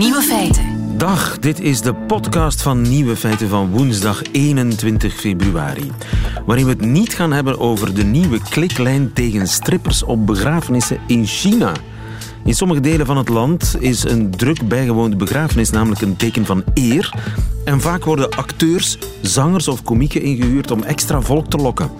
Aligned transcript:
Nieuwe 0.00 0.22
feiten. 0.22 0.96
Dag, 0.96 1.38
dit 1.38 1.60
is 1.60 1.80
de 1.80 1.94
podcast 1.94 2.62
van 2.62 2.82
Nieuwe 2.82 3.16
Feiten 3.16 3.48
van 3.48 3.70
woensdag 3.70 4.22
21 4.32 5.14
februari. 5.14 5.90
Waarin 6.46 6.64
we 6.64 6.70
het 6.70 6.80
niet 6.80 7.14
gaan 7.14 7.32
hebben 7.32 7.58
over 7.58 7.94
de 7.94 8.04
nieuwe 8.04 8.40
kliklijn 8.50 9.12
tegen 9.12 9.48
strippers 9.48 10.02
op 10.02 10.26
begrafenissen 10.26 10.98
in 11.06 11.26
China. 11.26 11.72
In 12.44 12.54
sommige 12.54 12.80
delen 12.80 13.06
van 13.06 13.16
het 13.16 13.28
land 13.28 13.76
is 13.78 14.04
een 14.04 14.30
druk 14.30 14.68
bijgewoonde 14.68 15.16
begrafenis 15.16 15.70
namelijk 15.70 16.00
een 16.00 16.16
teken 16.16 16.46
van 16.46 16.64
eer. 16.74 17.14
En 17.64 17.80
vaak 17.80 18.04
worden 18.04 18.30
acteurs, 18.30 18.98
zangers 19.20 19.68
of 19.68 19.82
komieken 19.82 20.22
ingehuurd 20.22 20.70
om 20.70 20.82
extra 20.82 21.20
volk 21.20 21.46
te 21.46 21.56
lokken. 21.56 21.90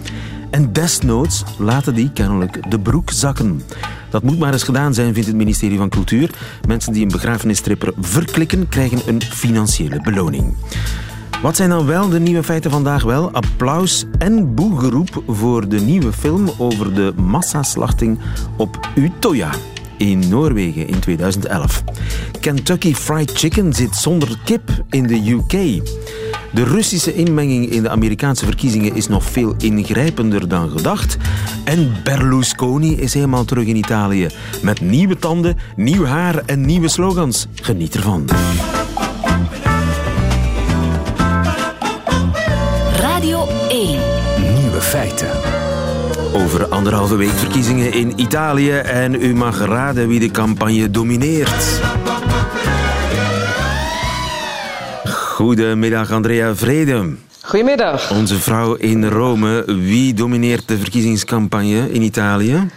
En 0.51 0.73
desnoods 0.73 1.43
laten 1.57 1.93
die 1.93 2.11
kennelijk 2.11 2.71
de 2.71 2.79
broek 2.79 3.11
zakken. 3.11 3.61
Dat 4.09 4.23
moet 4.23 4.39
maar 4.39 4.53
eens 4.53 4.63
gedaan 4.63 4.93
zijn, 4.93 5.13
vindt 5.13 5.27
het 5.27 5.37
ministerie 5.37 5.77
van 5.77 5.89
Cultuur. 5.89 6.29
Mensen 6.67 6.93
die 6.93 7.01
een 7.01 7.11
begrafenisstripper 7.11 7.93
verklikken, 7.99 8.69
krijgen 8.69 9.01
een 9.05 9.21
financiële 9.21 10.01
beloning. 10.01 10.53
Wat 11.41 11.55
zijn 11.55 11.69
dan 11.69 11.85
wel 11.85 12.09
de 12.09 12.19
nieuwe 12.19 12.43
feiten 12.43 12.71
vandaag 12.71 13.03
wel? 13.03 13.31
Applaus 13.31 14.05
en 14.17 14.55
boegeroep 14.55 15.23
voor 15.27 15.69
de 15.69 15.79
nieuwe 15.79 16.13
film 16.13 16.49
over 16.57 16.93
de 16.93 17.13
massaslachting 17.15 18.19
op 18.57 18.89
Utoya 18.95 19.49
in 19.97 20.29
Noorwegen 20.29 20.87
in 20.87 20.99
2011. 20.99 21.83
Kentucky 22.39 22.93
Fried 22.93 23.31
Chicken 23.31 23.73
zit 23.73 23.95
zonder 23.95 24.37
kip 24.45 24.83
in 24.89 25.07
de 25.07 25.29
UK. 25.29 25.81
De 26.53 26.63
Russische 26.63 27.13
inmenging 27.13 27.69
in 27.69 27.83
de 27.83 27.89
Amerikaanse 27.89 28.45
verkiezingen 28.45 28.95
is 28.95 29.07
nog 29.07 29.23
veel 29.23 29.55
ingrijpender 29.57 30.47
dan 30.47 30.69
gedacht. 30.69 31.17
En 31.63 31.93
Berlusconi 32.03 32.95
is 32.95 33.13
helemaal 33.13 33.45
terug 33.45 33.65
in 33.65 33.75
Italië. 33.75 34.27
Met 34.61 34.81
nieuwe 34.81 35.19
tanden, 35.19 35.57
nieuw 35.75 36.05
haar 36.05 36.43
en 36.45 36.61
nieuwe 36.61 36.87
slogans. 36.87 37.47
Geniet 37.61 37.95
ervan. 37.95 38.29
Radio 42.95 43.47
1. 43.69 43.99
Nieuwe 44.59 44.81
feiten. 44.81 45.29
Over 46.33 46.65
anderhalve 46.65 47.15
week 47.15 47.33
verkiezingen 47.33 47.93
in 47.93 48.13
Italië 48.15 48.71
en 48.71 49.13
u 49.13 49.35
mag 49.35 49.65
raden 49.65 50.07
wie 50.07 50.19
de 50.19 50.31
campagne 50.31 50.89
domineert. 50.89 51.81
Goedemiddag, 55.41 56.11
Andrea 56.11 56.55
Vrede. 56.55 57.15
Goedemiddag. 57.41 58.11
Onze 58.11 58.35
vrouw 58.35 58.73
in 58.73 59.05
Rome. 59.05 59.63
Wie 59.65 60.13
domineert 60.13 60.67
de 60.67 60.77
verkiezingscampagne 60.77 61.91
in 61.91 62.01
Italië? 62.01 62.67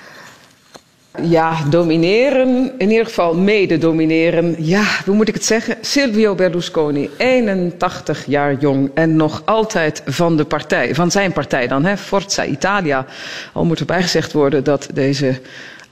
Ja, 1.23 1.57
domineren, 1.71 2.73
in 2.79 2.91
ieder 2.91 3.05
geval 3.05 3.35
mede 3.35 3.79
domineren. 3.79 4.55
Ja, 4.59 4.85
hoe 5.05 5.15
moet 5.15 5.29
ik 5.29 5.35
het 5.35 5.45
zeggen? 5.45 5.77
Silvio 5.81 6.35
Berlusconi, 6.35 7.11
81 7.17 8.27
jaar 8.27 8.55
jong 8.59 8.91
en 8.95 9.17
nog 9.17 9.43
altijd 9.45 10.03
van 10.07 10.37
de 10.37 10.45
partij, 10.45 10.95
van 10.95 11.11
zijn 11.11 11.33
partij 11.33 11.69
dan, 11.69 11.85
hè, 11.85 11.97
Forza 11.97 12.45
Italia. 12.45 13.07
Al 13.53 13.65
moet 13.65 13.81
erbij 13.81 14.03
gezegd 14.03 14.33
worden 14.33 14.65
dat 14.65 14.89
deze 14.95 15.41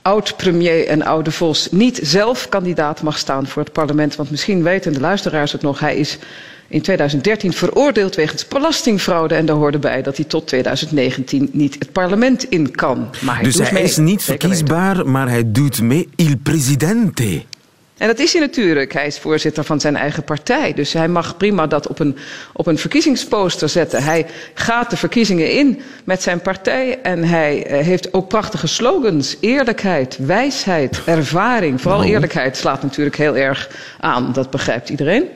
oud-premier 0.02 0.86
en 0.86 1.02
oude 1.02 1.30
Vos 1.30 1.68
niet 1.70 2.00
zelf 2.02 2.48
kandidaat 2.48 3.02
mag 3.02 3.18
staan 3.18 3.46
voor 3.46 3.62
het 3.62 3.72
parlement. 3.72 4.16
Want 4.16 4.30
misschien 4.30 4.62
weten 4.62 4.92
de 4.92 5.00
luisteraars 5.00 5.52
het 5.52 5.62
nog, 5.62 5.80
hij 5.80 5.96
is 5.96 6.18
in 6.72 6.82
2013 6.82 7.52
veroordeeld 7.52 8.14
wegens 8.14 8.48
belastingfraude. 8.48 9.34
En 9.34 9.46
daar 9.46 9.56
hoorde 9.56 9.78
bij 9.78 10.02
dat 10.02 10.16
hij 10.16 10.24
tot 10.24 10.46
2019 10.46 11.48
niet 11.52 11.76
het 11.78 11.92
parlement 11.92 12.44
in 12.44 12.70
kan. 12.70 13.08
Maar 13.20 13.34
hij 13.34 13.44
dus 13.44 13.54
doet 13.54 13.64
hij 13.64 13.72
mee. 13.72 13.82
is 13.82 13.96
niet 13.96 14.22
verkiesbaar, 14.22 15.08
maar 15.08 15.28
hij 15.28 15.52
doet 15.52 15.80
mee. 15.80 16.08
Il 16.16 16.36
presidente. 16.42 17.42
En 17.96 18.08
dat 18.08 18.18
is 18.18 18.32
hij 18.32 18.40
natuurlijk. 18.40 18.92
Hij 18.92 19.06
is 19.06 19.18
voorzitter 19.18 19.64
van 19.64 19.80
zijn 19.80 19.96
eigen 19.96 20.24
partij. 20.24 20.74
Dus 20.74 20.92
hij 20.92 21.08
mag 21.08 21.36
prima 21.36 21.66
dat 21.66 21.86
op 21.88 21.98
een, 21.98 22.16
op 22.52 22.66
een 22.66 22.78
verkiezingsposter 22.78 23.68
zetten. 23.68 24.02
Hij 24.02 24.26
gaat 24.54 24.90
de 24.90 24.96
verkiezingen 24.96 25.52
in 25.52 25.80
met 26.04 26.22
zijn 26.22 26.40
partij. 26.40 26.98
En 27.02 27.24
hij 27.24 27.66
eh, 27.66 27.84
heeft 27.84 28.12
ook 28.14 28.28
prachtige 28.28 28.66
slogans. 28.66 29.36
Eerlijkheid, 29.40 30.18
wijsheid, 30.20 31.00
ervaring. 31.04 31.80
Vooral 31.80 32.00
Nou. 32.00 32.12
eerlijkheid 32.12 32.56
slaat 32.56 32.82
natuurlijk 32.82 33.16
heel 33.16 33.36
erg 33.36 33.70
aan. 34.00 34.32
Dat 34.32 34.50
begrijpt 34.50 34.88
iedereen. 34.88 35.28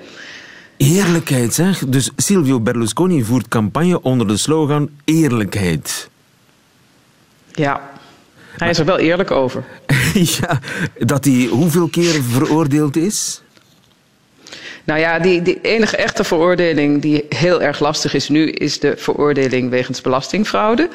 Eerlijkheid, 0.77 1.55
zeg. 1.55 1.79
Dus 1.79 2.11
Silvio 2.17 2.61
Berlusconi 2.61 3.25
voert 3.25 3.49
campagne 3.49 4.03
onder 4.03 4.29
de 4.29 4.37
slogan 4.37 4.91
eerlijkheid. 5.05 6.09
Ja, 7.53 7.91
hij 8.57 8.71
is 8.71 8.79
er 8.79 8.85
wel 8.85 8.99
eerlijk 8.99 9.31
over. 9.31 9.65
ja, 10.41 10.61
dat 10.99 11.25
hij 11.25 11.49
hoeveel 11.51 11.89
keer 11.89 12.23
veroordeeld 12.23 12.97
is? 12.97 13.41
Nou 14.85 15.01
ja, 15.01 15.19
die, 15.19 15.43
die 15.43 15.61
enige 15.61 15.97
echte 15.97 16.25
veroordeling 16.25 17.03
die 17.03 17.25
heel 17.29 17.63
erg 17.63 17.81
lastig 17.81 18.15
is 18.15 18.29
nu, 18.29 18.51
is 18.51 18.81
de 18.81 18.95
veroordeling 18.97 19.71
wegens 19.71 20.01
belastingfraude. 20.01 20.89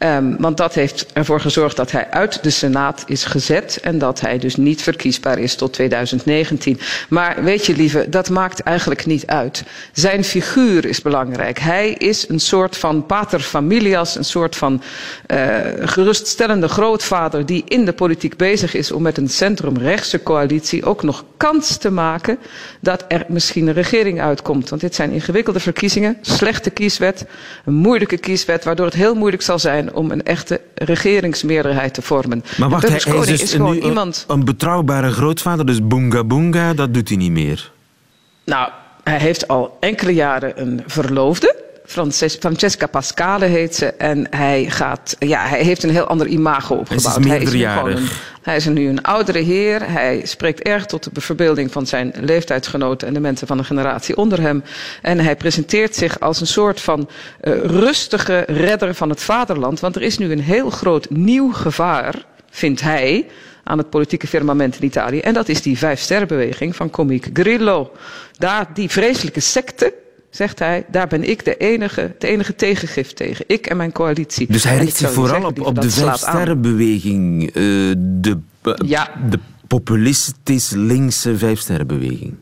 Ehm, 0.00 0.34
want 0.38 0.56
dat 0.56 0.74
heeft 0.74 1.06
ervoor 1.12 1.40
gezorgd 1.40 1.76
dat 1.76 1.90
hij 1.90 2.10
uit 2.10 2.42
de 2.42 2.50
Senaat 2.50 3.04
is 3.06 3.24
gezet 3.24 3.78
en 3.82 3.98
dat 3.98 4.20
hij 4.20 4.38
dus 4.38 4.56
niet 4.56 4.82
verkiesbaar 4.82 5.38
is 5.38 5.54
tot 5.54 5.72
2019. 5.72 6.80
Maar 7.08 7.44
weet 7.44 7.66
je, 7.66 7.76
lieve, 7.76 8.08
dat 8.08 8.30
maakt 8.30 8.60
eigenlijk 8.60 9.06
niet 9.06 9.26
uit. 9.26 9.64
Zijn 9.92 10.24
figuur 10.24 10.84
is 10.86 11.02
belangrijk. 11.02 11.58
Hij 11.58 11.90
is 11.90 12.28
een 12.28 12.40
soort 12.40 12.76
van 12.76 13.06
pater 13.06 13.40
familias, 13.40 14.16
een 14.16 14.24
soort 14.24 14.56
van 14.56 14.82
eh, 15.26 15.38
geruststellende 15.80 16.68
grootvader 16.68 17.46
die 17.46 17.64
in 17.68 17.84
de 17.84 17.92
politiek 17.92 18.36
bezig 18.36 18.74
is 18.74 18.92
om 18.92 19.02
met 19.02 19.16
een 19.16 19.28
centrumrechtse 19.28 20.22
coalitie 20.22 20.84
ook 20.84 21.02
nog 21.02 21.24
kans 21.36 21.76
te 21.76 21.90
maken 21.90 22.38
dat 22.80 23.04
er 23.08 23.24
misschien 23.28 23.66
een 23.66 23.74
regering 23.74 24.20
uitkomt. 24.20 24.68
Want 24.68 24.80
dit 24.80 24.94
zijn 24.94 25.10
ingewikkelde 25.10 25.60
verkiezingen, 25.60 26.18
slechte 26.20 26.70
kieswet, 26.70 27.24
een 27.64 27.74
moeilijke 27.74 28.18
kieswet, 28.18 28.64
waardoor 28.64 28.86
het 28.86 28.94
heel 28.94 29.14
moeilijk 29.14 29.42
zal 29.42 29.58
zijn 29.58 29.88
om 29.92 30.10
een 30.10 30.22
echte 30.22 30.60
regeringsmeerderheid 30.74 31.94
te 31.94 32.02
vormen. 32.02 32.44
Maar 32.56 32.68
wacht, 32.68 32.88
hij, 32.88 32.96
is 32.96 33.04
dus 33.04 33.42
is 33.42 33.52
gewoon 33.52 33.76
iemand. 33.76 34.24
een 34.28 34.44
betrouwbare 34.44 35.10
grootvader, 35.10 35.66
dus 35.66 35.86
boonga 35.86 36.24
boonga, 36.24 36.74
dat 36.74 36.94
doet 36.94 37.08
hij 37.08 37.16
niet 37.16 37.30
meer. 37.30 37.70
Nou, 38.44 38.70
hij 39.04 39.18
heeft 39.18 39.48
al 39.48 39.76
enkele 39.80 40.14
jaren 40.14 40.60
een 40.60 40.82
verloofde. 40.86 41.56
Frances- 41.90 42.36
Francesca 42.36 42.86
Pascale 42.86 43.44
heet 43.44 43.74
ze. 43.74 43.86
En 43.86 44.26
hij, 44.36 44.64
gaat, 44.68 45.16
ja, 45.18 45.46
hij 45.46 45.62
heeft 45.62 45.82
een 45.82 45.90
heel 45.90 46.06
ander 46.06 46.26
imago 46.26 46.74
opgebouwd. 46.74 47.18
is 47.18 47.30
hij, 47.30 47.40
is 47.40 47.52
nu 47.52 47.64
een, 47.64 48.08
hij 48.42 48.56
is 48.56 48.66
nu 48.66 48.88
een 48.88 49.02
oudere 49.02 49.38
heer. 49.38 49.90
Hij 49.90 50.20
spreekt 50.24 50.60
erg 50.62 50.86
tot 50.86 51.14
de 51.14 51.20
verbeelding 51.20 51.72
van 51.72 51.86
zijn 51.86 52.12
leeftijdsgenoten 52.20 53.08
en 53.08 53.14
de 53.14 53.20
mensen 53.20 53.46
van 53.46 53.56
de 53.56 53.64
generatie 53.64 54.16
onder 54.16 54.40
hem. 54.40 54.62
En 55.02 55.18
hij 55.18 55.36
presenteert 55.36 55.96
zich 55.96 56.20
als 56.20 56.40
een 56.40 56.46
soort 56.46 56.80
van 56.80 57.08
eh, 57.40 57.58
rustige 57.58 58.44
redder 58.46 58.94
van 58.94 59.08
het 59.08 59.22
vaderland. 59.22 59.80
Want 59.80 59.96
er 59.96 60.02
is 60.02 60.18
nu 60.18 60.32
een 60.32 60.42
heel 60.42 60.70
groot 60.70 61.10
nieuw 61.10 61.52
gevaar, 61.52 62.24
vindt 62.50 62.80
hij, 62.80 63.26
aan 63.64 63.78
het 63.78 63.90
politieke 63.90 64.26
firmament 64.26 64.76
in 64.76 64.84
Italië. 64.84 65.20
En 65.20 65.34
dat 65.34 65.48
is 65.48 65.62
die 65.62 65.78
vijfsterrenbeweging 65.78 66.76
van 66.76 66.90
komiek 66.90 67.28
Grillo. 67.32 67.92
Daar, 68.38 68.66
die 68.74 68.90
vreselijke 68.90 69.40
secte, 69.40 69.94
zegt 70.30 70.58
hij, 70.58 70.84
daar 70.90 71.06
ben 71.06 71.28
ik 71.28 71.44
de 71.44 71.56
enige, 71.56 72.00
het 72.00 72.22
enige 72.22 72.54
tegengif 72.54 73.12
tegen. 73.12 73.44
Ik 73.48 73.66
en 73.66 73.76
mijn 73.76 73.92
coalitie. 73.92 74.46
Dus 74.52 74.64
hij 74.64 74.78
richt 74.78 74.96
zich 74.96 75.12
vooral 75.12 75.44
op, 75.44 75.60
op 75.60 75.80
de 75.80 75.90
vijfsterrenbeweging. 75.90 77.46
eh, 77.46 77.52
de, 77.98 78.38
Ja. 78.86 79.10
de 79.30 79.38
populistisch 79.66 80.70
linkse 80.70 81.38
vijfsterrenbeweging. 81.38 82.34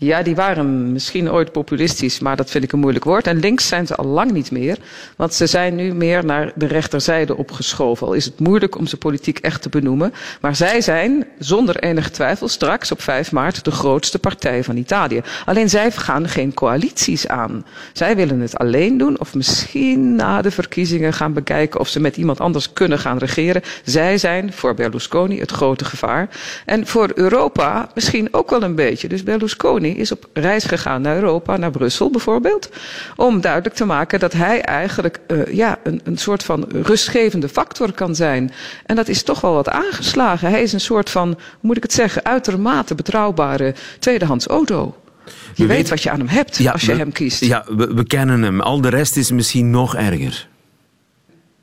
Ja, 0.00 0.22
die 0.22 0.34
waren 0.34 0.92
misschien 0.92 1.30
ooit 1.30 1.52
populistisch, 1.52 2.18
maar 2.18 2.36
dat 2.36 2.50
vind 2.50 2.64
ik 2.64 2.72
een 2.72 2.78
moeilijk 2.78 3.04
woord. 3.04 3.26
En 3.26 3.38
links 3.38 3.68
zijn 3.68 3.86
ze 3.86 3.94
al 3.94 4.04
lang 4.04 4.30
niet 4.30 4.50
meer, 4.50 4.76
want 5.16 5.34
ze 5.34 5.46
zijn 5.46 5.74
nu 5.74 5.94
meer 5.94 6.24
naar 6.24 6.52
de 6.54 6.66
rechterzijde 6.66 7.36
opgeschoven. 7.36 8.06
Al 8.06 8.12
is 8.12 8.24
het 8.24 8.40
moeilijk 8.40 8.76
om 8.76 8.86
ze 8.86 8.96
politiek 8.96 9.38
echt 9.38 9.62
te 9.62 9.68
benoemen. 9.68 10.12
Maar 10.40 10.56
zij 10.56 10.80
zijn, 10.80 11.26
zonder 11.38 11.76
enige 11.76 12.10
twijfel, 12.10 12.48
straks 12.48 12.92
op 12.92 13.02
5 13.02 13.32
maart 13.32 13.64
de 13.64 13.70
grootste 13.70 14.18
partij 14.18 14.64
van 14.64 14.76
Italië. 14.76 15.22
Alleen 15.44 15.68
zij 15.70 15.90
gaan 15.90 16.28
geen 16.28 16.54
coalities 16.54 17.28
aan. 17.28 17.64
Zij 17.92 18.16
willen 18.16 18.40
het 18.40 18.58
alleen 18.58 18.98
doen, 18.98 19.20
of 19.20 19.34
misschien 19.34 20.14
na 20.14 20.42
de 20.42 20.50
verkiezingen 20.50 21.12
gaan 21.12 21.32
bekijken 21.32 21.80
of 21.80 21.88
ze 21.88 22.00
met 22.00 22.16
iemand 22.16 22.40
anders 22.40 22.72
kunnen 22.72 22.98
gaan 22.98 23.18
regeren. 23.18 23.62
Zij 23.84 24.18
zijn 24.18 24.52
voor 24.52 24.74
Berlusconi 24.74 25.40
het 25.40 25.50
grote 25.50 25.84
gevaar. 25.84 26.28
En 26.64 26.86
voor 26.86 27.10
Europa 27.14 27.90
misschien 27.94 28.28
ook 28.30 28.50
wel 28.50 28.62
een 28.62 28.74
beetje. 28.74 29.08
Dus 29.08 29.22
Berlusconi 29.22 29.87
is 29.96 30.12
op 30.12 30.28
reis 30.32 30.64
gegaan 30.64 31.02
naar 31.02 31.14
Europa, 31.14 31.56
naar 31.56 31.70
Brussel 31.70 32.10
bijvoorbeeld. 32.10 32.70
Om 33.16 33.40
duidelijk 33.40 33.74
te 33.74 33.84
maken 33.84 34.20
dat 34.20 34.32
hij 34.32 34.60
eigenlijk 34.60 35.20
eh, 35.26 35.54
ja, 35.54 35.78
een, 35.82 36.00
een 36.04 36.18
soort 36.18 36.42
van 36.42 36.66
rustgevende 36.82 37.48
factor 37.48 37.92
kan 37.92 38.14
zijn. 38.14 38.52
En 38.86 38.96
dat 38.96 39.08
is 39.08 39.22
toch 39.22 39.40
wel 39.40 39.52
wat 39.52 39.68
aangeslagen. 39.68 40.50
Hij 40.50 40.62
is 40.62 40.72
een 40.72 40.80
soort 40.80 41.10
van, 41.10 41.26
hoe 41.28 41.38
moet 41.60 41.76
ik 41.76 41.82
het 41.82 41.92
zeggen, 41.92 42.24
uitermate 42.24 42.94
betrouwbare 42.94 43.74
tweedehands 43.98 44.46
auto. 44.46 44.96
Je 45.54 45.62
We 45.62 45.66
weet 45.66 45.88
wat 45.88 46.02
je 46.02 46.10
aan 46.10 46.18
hem 46.18 46.28
hebt 46.28 46.66
als 46.72 46.82
je 46.82 46.92
we, 46.92 46.98
hem 46.98 47.12
kiest. 47.12 47.44
Ja, 47.44 47.64
we, 47.76 47.94
we 47.94 48.06
kennen 48.06 48.42
hem. 48.42 48.60
Al 48.60 48.80
de 48.80 48.88
rest 48.88 49.16
is 49.16 49.30
misschien 49.30 49.70
nog 49.70 49.96
erger. 49.96 50.48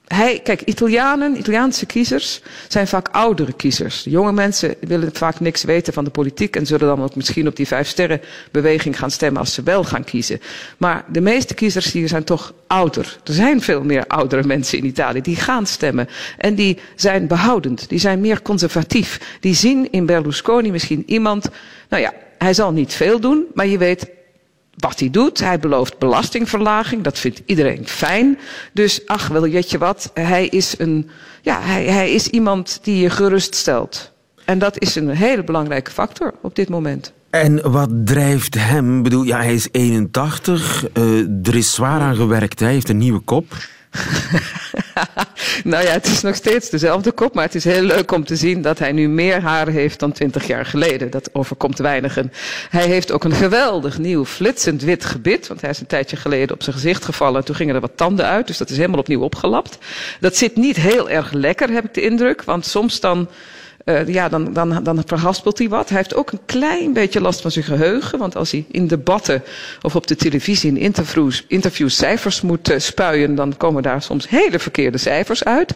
Hij, 0.08 0.40
kijk, 0.44 0.62
Italianen, 0.62 1.38
Italiaanse 1.38 1.86
kiezers 1.86 2.42
zijn 2.68 2.88
vaak 2.88 3.08
oudere 3.12 3.54
kiezers. 3.54 4.04
jonge 4.04 4.32
mensen 4.32 4.76
willen 4.80 5.10
vaak 5.14 5.40
niks 5.40 5.64
weten 5.64 5.94
van 5.94 6.04
de 6.04 6.10
politiek 6.10 6.56
en 6.56 6.66
zullen 6.66 6.88
dan 6.88 7.04
ook 7.04 7.16
misschien 7.16 7.48
op 7.48 7.56
die 7.56 7.68
vijf 7.68 7.88
sterren 7.88 8.22
beweging 8.52 9.00
gaan 9.00 9.12
stemmen 9.12 9.40
als 9.40 9.54
ze 9.54 9.64
wel 9.64 9.84
gaan 9.84 10.04
kiezen. 10.04 10.42
Maar 10.78 11.06
de 11.12 11.22
meeste 11.22 11.54
kiezers 11.54 11.92
hier 11.92 12.08
zijn 12.08 12.24
toch 12.24 12.54
ouder. 12.68 13.18
Er 13.24 13.34
zijn 13.34 13.62
veel 13.62 13.84
meer 13.84 14.08
oudere 14.08 14.44
mensen 14.44 14.78
in 14.78 14.86
Italië 14.86 15.22
die 15.22 15.36
gaan 15.36 15.66
stemmen. 15.66 16.08
En 16.38 16.56
die 16.56 16.80
zijn 16.96 17.28
behoudend, 17.28 17.90
die 17.90 18.00
zijn 18.00 18.20
meer 18.22 18.42
conservatief. 18.42 19.38
Die 19.40 19.56
zien 19.56 19.92
in 19.92 20.06
Berlusconi 20.06 20.72
misschien 20.72 21.04
iemand, 21.06 21.50
nou 21.90 22.02
ja, 22.02 22.14
hij 22.38 22.54
zal 22.54 22.72
niet 22.72 22.94
veel 22.94 23.20
doen, 23.20 23.46
maar 23.54 23.68
je 23.68 23.78
weet, 23.78 24.08
wat 24.78 25.00
hij 25.00 25.10
doet. 25.10 25.40
Hij 25.40 25.60
belooft 25.60 25.98
belastingverlaging. 25.98 27.04
Dat 27.04 27.20
vindt 27.20 27.42
iedereen 27.46 27.88
fijn. 27.88 28.40
Dus 28.74 29.08
ach, 29.08 29.28
wel 29.28 29.46
je 29.46 29.78
wat. 29.78 30.12
Hij 30.14 30.48
is, 30.48 30.76
een, 30.78 31.10
ja, 31.42 31.62
hij, 31.62 31.86
hij 31.86 32.14
is 32.14 32.28
iemand 32.28 32.80
die 32.82 32.98
je 32.98 33.10
geruststelt. 33.10 34.12
En 34.46 34.60
dat 34.60 34.80
is 34.80 34.96
een 34.96 35.10
hele 35.10 35.44
belangrijke 35.44 35.92
factor 35.92 36.34
op 36.42 36.56
dit 36.56 36.70
moment. 36.70 37.14
En 37.30 37.72
wat 37.72 37.90
drijft 38.04 38.54
hem? 38.54 38.98
Ik 38.98 39.04
bedoel, 39.04 39.24
ja, 39.24 39.38
hij 39.38 39.54
is 39.54 39.68
81. 39.72 40.86
Uh, 40.94 41.20
eh, 41.20 41.28
er 41.44 41.56
is 41.56 41.74
zwaar 41.74 42.02
aan 42.02 42.16
gewerkt. 42.16 42.60
Hij 42.60 42.72
heeft 42.72 42.90
een 42.90 42.98
nieuwe 42.98 43.20
kop. 43.20 43.46
nou 45.64 45.84
ja, 45.84 45.92
het 45.92 46.06
is 46.06 46.22
nog 46.22 46.36
steeds 46.36 46.70
dezelfde 46.70 47.12
kop, 47.12 47.34
maar 47.34 47.44
het 47.44 47.56
is 47.56 47.64
heel 47.64 47.82
leuk 47.82 48.12
om 48.12 48.26
te 48.26 48.36
zien 48.36 48.62
dat 48.62 48.80
hij 48.80 48.92
nu 48.92 49.10
meer 49.10 49.42
haar 49.42 49.68
heeft 49.68 50.00
dan 50.00 50.12
twintig 50.12 50.48
jaar 50.48 50.66
geleden. 50.66 51.10
Dat 51.10 51.30
overkomt 51.34 51.78
weinigen. 51.78 52.32
Hij 52.70 52.86
heeft 52.86 53.12
ook 53.12 53.24
een 53.24 53.32
geweldig 53.32 53.98
nieuw 53.98 54.26
flitsend 54.26 54.82
wit 54.82 55.06
gebit, 55.06 55.48
want 55.48 55.62
hij 55.62 55.70
is 55.70 55.80
een 55.80 55.86
tijdje 55.86 56.16
geleden 56.16 56.56
op 56.56 56.64
zijn 56.64 56.76
gezicht 56.76 57.06
gevallen 57.06 57.40
en 57.40 57.46
toen 57.46 57.56
gingen 57.56 57.76
er 57.76 57.82
wat 57.82 57.98
tanden 57.98 58.26
uit, 58.26 58.48
dus 58.48 58.58
dat 58.58 58.70
is 58.70 58.78
helemaal 58.78 59.00
opnieuw 59.00 59.22
opgelapt. 59.22 59.78
Dat 60.20 60.36
zit 60.36 60.56
niet 60.56 60.76
heel 60.76 61.10
erg 61.10 61.32
lekker, 61.32 61.70
heb 61.70 61.86
ik 61.86 61.94
de 61.94 62.02
indruk, 62.02 62.44
want 62.44 62.66
soms 62.66 63.00
dan 63.00 63.30
uh, 63.86 64.08
ja, 64.08 64.30
dan, 64.30 64.54
dan, 64.54 64.84
dan 64.84 65.04
verhaspelt 65.06 65.58
hij 65.58 65.70
wat. 65.70 65.90
Hij 65.90 65.98
heeft 65.98 66.16
ook 66.16 66.32
een 66.32 66.46
klein 66.46 66.94
beetje 66.94 67.22
last 67.22 67.42
van 67.42 67.52
zijn 67.52 67.66
geheugen. 67.66 68.20
Want 68.20 68.36
als 68.36 68.52
hij 68.52 68.66
in 68.72 68.88
debatten 68.88 69.44
of 69.82 69.96
op 69.96 70.08
de 70.08 70.16
televisie 70.16 70.70
in 70.70 70.96
interviews, 71.48 71.98
cijfers 71.98 72.42
moet 72.42 72.72
uh, 72.72 72.80
spuien, 72.80 73.36
dan 73.36 73.58
komen 73.58 73.84
daar 73.84 74.02
soms 74.02 74.30
hele 74.30 74.60
verkeerde 74.60 74.98
cijfers 74.98 75.44
uit. 75.44 75.74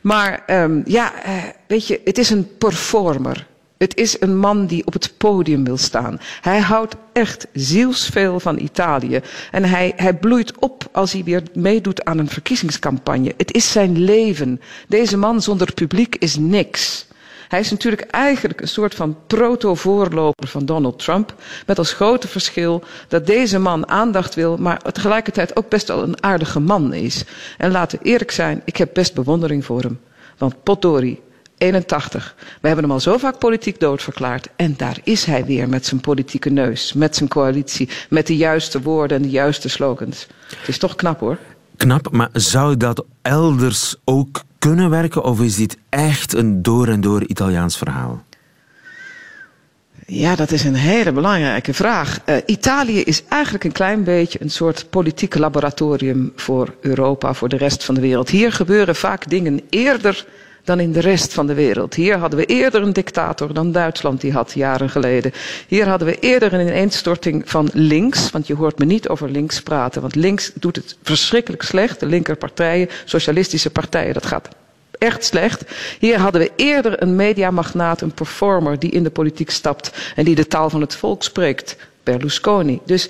Maar 0.00 0.42
um, 0.46 0.82
ja, 0.86 1.12
uh, 1.26 1.32
weet 1.66 1.86
je, 1.86 2.00
het 2.04 2.18
is 2.18 2.30
een 2.30 2.56
performer. 2.58 3.46
Het 3.78 3.96
is 3.96 4.20
een 4.20 4.38
man 4.38 4.66
die 4.66 4.86
op 4.86 4.92
het 4.92 5.14
podium 5.16 5.64
wil 5.64 5.76
staan. 5.76 6.20
Hij 6.40 6.60
houdt 6.60 6.96
echt 7.12 7.46
zielsveel 7.52 8.40
van 8.40 8.58
Italië. 8.58 9.20
En 9.50 9.64
hij, 9.64 9.92
hij 9.96 10.14
bloeit 10.14 10.58
op 10.58 10.88
als 10.92 11.12
hij 11.12 11.24
weer 11.24 11.42
meedoet 11.54 12.04
aan 12.04 12.18
een 12.18 12.28
verkiezingscampagne. 12.28 13.34
Het 13.36 13.52
is 13.54 13.72
zijn 13.72 13.98
leven. 13.98 14.60
Deze 14.88 15.16
man 15.16 15.42
zonder 15.42 15.74
publiek 15.74 16.16
is 16.18 16.36
niks. 16.36 17.06
Hij 17.52 17.60
is 17.60 17.70
natuurlijk 17.70 18.02
eigenlijk 18.10 18.60
een 18.60 18.68
soort 18.68 18.94
van 18.94 19.16
proto-voorloper 19.26 20.48
van 20.48 20.64
Donald 20.64 20.98
Trump. 20.98 21.34
Met 21.66 21.78
als 21.78 21.92
grote 21.92 22.28
verschil 22.28 22.82
dat 23.08 23.26
deze 23.26 23.58
man 23.58 23.88
aandacht 23.88 24.34
wil, 24.34 24.56
maar 24.56 24.92
tegelijkertijd 24.92 25.56
ook 25.56 25.68
best 25.68 25.88
wel 25.88 26.02
een 26.02 26.22
aardige 26.22 26.60
man 26.60 26.92
is. 26.92 27.24
En 27.58 27.70
laten 27.70 27.98
we 27.98 28.04
eerlijk 28.04 28.30
zijn, 28.30 28.62
ik 28.64 28.76
heb 28.76 28.90
best 28.92 29.14
bewondering 29.14 29.64
voor 29.64 29.80
hem. 29.80 30.00
Want 30.38 30.62
potdorie, 30.62 31.20
81. 31.58 32.34
We 32.60 32.66
hebben 32.66 32.84
hem 32.84 32.94
al 32.94 33.00
zo 33.00 33.18
vaak 33.18 33.38
politiek 33.38 33.80
doodverklaard. 33.80 34.48
En 34.56 34.74
daar 34.76 34.98
is 35.04 35.24
hij 35.24 35.44
weer 35.44 35.68
met 35.68 35.86
zijn 35.86 36.00
politieke 36.00 36.50
neus, 36.50 36.92
met 36.92 37.16
zijn 37.16 37.28
coalitie, 37.28 37.88
met 38.08 38.26
de 38.26 38.36
juiste 38.36 38.82
woorden 38.82 39.16
en 39.16 39.22
de 39.22 39.30
juiste 39.30 39.68
slogans. 39.68 40.26
Het 40.56 40.68
is 40.68 40.78
toch 40.78 40.94
knap 40.94 41.20
hoor. 41.20 41.38
Knap, 41.76 42.10
maar 42.10 42.30
zou 42.32 42.76
dat 42.76 43.04
elders 43.22 43.96
ook 44.04 44.42
kunnen 44.68 44.90
werken? 44.90 45.24
Of 45.24 45.40
is 45.40 45.56
dit 45.56 45.78
echt 45.88 46.34
een 46.34 46.62
door 46.62 46.88
en 46.88 47.00
door 47.00 47.26
Italiaans 47.26 47.76
verhaal? 47.76 48.22
Ja, 50.06 50.36
dat 50.36 50.50
is 50.50 50.64
een 50.64 50.74
hele 50.74 51.12
belangrijke 51.12 51.74
vraag. 51.74 52.20
Uh, 52.26 52.36
Italië 52.46 53.00
is 53.00 53.22
eigenlijk 53.28 53.64
een 53.64 53.72
klein 53.72 54.04
beetje 54.04 54.42
een 54.42 54.50
soort 54.50 54.90
politiek 54.90 55.38
laboratorium 55.38 56.32
voor 56.36 56.74
Europa, 56.80 57.34
voor 57.34 57.48
de 57.48 57.56
rest 57.56 57.84
van 57.84 57.94
de 57.94 58.00
wereld. 58.00 58.28
Hier 58.28 58.52
gebeuren 58.52 58.96
vaak 58.96 59.28
dingen 59.28 59.60
eerder 59.70 60.26
dan 60.64 60.80
in 60.80 60.92
de 60.92 61.00
rest 61.00 61.34
van 61.34 61.46
de 61.46 61.54
wereld. 61.54 61.94
Hier 61.94 62.16
hadden 62.16 62.38
we 62.38 62.46
eerder 62.46 62.82
een 62.82 62.92
dictator 62.92 63.54
dan 63.54 63.72
Duitsland 63.72 64.20
die 64.20 64.32
had 64.32 64.52
jaren 64.52 64.90
geleden. 64.90 65.32
Hier 65.68 65.88
hadden 65.88 66.08
we 66.08 66.18
eerder 66.18 66.52
een 66.52 66.66
ineenstorting 66.66 67.42
van 67.50 67.70
links, 67.72 68.30
want 68.30 68.46
je 68.46 68.54
hoort 68.54 68.78
me 68.78 68.84
niet 68.84 69.08
over 69.08 69.30
links 69.30 69.62
praten, 69.62 70.00
want 70.00 70.14
links 70.14 70.52
doet 70.54 70.76
het 70.76 70.96
verschrikkelijk 71.02 71.62
slecht. 71.62 72.00
De 72.00 72.06
linkerpartijen, 72.06 72.88
socialistische 73.04 73.70
partijen, 73.70 74.14
dat 74.14 74.26
gaat 74.26 74.48
echt 74.98 75.24
slecht. 75.24 75.64
Hier 75.98 76.18
hadden 76.18 76.40
we 76.40 76.50
eerder 76.56 77.02
een 77.02 77.16
mediamagnaat, 77.16 78.00
een 78.00 78.14
performer 78.14 78.78
die 78.78 78.90
in 78.90 79.02
de 79.02 79.10
politiek 79.10 79.50
stapt 79.50 80.12
en 80.14 80.24
die 80.24 80.34
de 80.34 80.46
taal 80.46 80.70
van 80.70 80.80
het 80.80 80.94
volk 80.94 81.22
spreekt. 81.22 81.76
Berlusconi. 82.02 82.80
Dus 82.84 83.08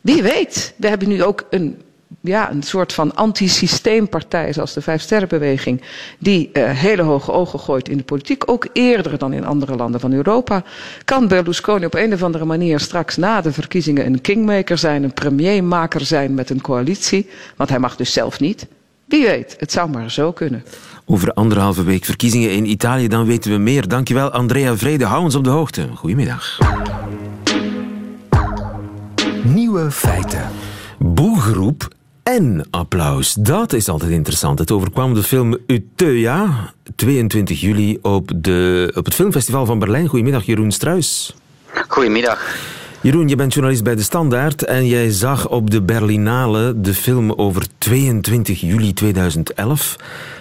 wie 0.00 0.22
weet, 0.22 0.74
we 0.76 0.88
hebben 0.88 1.08
nu 1.08 1.22
ook 1.22 1.46
een 1.50 1.82
ja, 2.24 2.50
een 2.50 2.62
soort 2.62 2.92
van 2.92 3.14
antisysteempartij 3.14 4.52
zoals 4.52 4.72
de 4.72 4.80
Vijfsterrenbeweging, 4.80 5.82
die 6.18 6.50
uh, 6.52 6.70
hele 6.70 7.02
hoge 7.02 7.32
ogen 7.32 7.58
gooit 7.58 7.88
in 7.88 7.96
de 7.96 8.02
politiek, 8.02 8.50
ook 8.50 8.66
eerder 8.72 9.18
dan 9.18 9.32
in 9.32 9.46
andere 9.46 9.76
landen 9.76 10.00
van 10.00 10.12
Europa, 10.12 10.62
kan 11.04 11.28
Berlusconi 11.28 11.84
op 11.84 11.94
een 11.94 12.12
of 12.12 12.22
andere 12.22 12.44
manier 12.44 12.80
straks 12.80 13.16
na 13.16 13.40
de 13.40 13.52
verkiezingen 13.52 14.06
een 14.06 14.20
kingmaker 14.20 14.78
zijn, 14.78 15.02
een 15.02 15.14
premiermaker 15.14 16.00
zijn 16.00 16.34
met 16.34 16.50
een 16.50 16.60
coalitie, 16.60 17.28
want 17.56 17.70
hij 17.70 17.78
mag 17.78 17.96
dus 17.96 18.12
zelf 18.12 18.40
niet. 18.40 18.66
Wie 19.04 19.26
weet, 19.26 19.56
het 19.58 19.72
zou 19.72 19.90
maar 19.90 20.10
zo 20.10 20.32
kunnen. 20.32 20.64
Over 21.04 21.32
anderhalve 21.32 21.84
week 21.84 22.04
verkiezingen 22.04 22.50
in 22.50 22.70
Italië, 22.70 23.08
dan 23.08 23.26
weten 23.26 23.50
we 23.50 23.58
meer. 23.58 23.88
Dankjewel 23.88 24.30
Andrea 24.30 24.76
Vrede, 24.76 25.04
hou 25.04 25.22
ons 25.22 25.34
op 25.34 25.44
de 25.44 25.50
hoogte. 25.50 25.88
Goedemiddag. 25.94 26.58
Nieuwe 29.44 29.90
feiten. 29.90 30.50
Boegroep 30.98 31.88
en 32.24 32.66
applaus. 32.70 33.34
Dat 33.34 33.72
is 33.72 33.88
altijd 33.88 34.10
interessant. 34.10 34.58
Het 34.58 34.70
overkwam 34.70 35.14
de 35.14 35.22
film 35.22 35.58
Utøya, 35.66 36.72
22 36.96 37.60
juli 37.60 37.98
op, 38.02 38.30
de, 38.36 38.92
op 38.94 39.04
het 39.04 39.14
Filmfestival 39.14 39.66
van 39.66 39.78
Berlijn. 39.78 40.08
Goedemiddag, 40.08 40.44
Jeroen 40.44 40.72
Struis. 40.72 41.34
Goedemiddag. 41.88 42.56
Jeroen, 43.00 43.28
je 43.28 43.36
bent 43.36 43.52
journalist 43.52 43.84
bij 43.84 43.94
De 43.94 44.02
Standaard 44.02 44.64
en 44.64 44.86
jij 44.86 45.10
zag 45.10 45.48
op 45.48 45.70
de 45.70 45.82
Berlinale 45.82 46.80
de 46.80 46.94
film 46.94 47.32
over 47.32 47.66
22 47.78 48.60
juli 48.60 48.92
2011. 48.92 49.96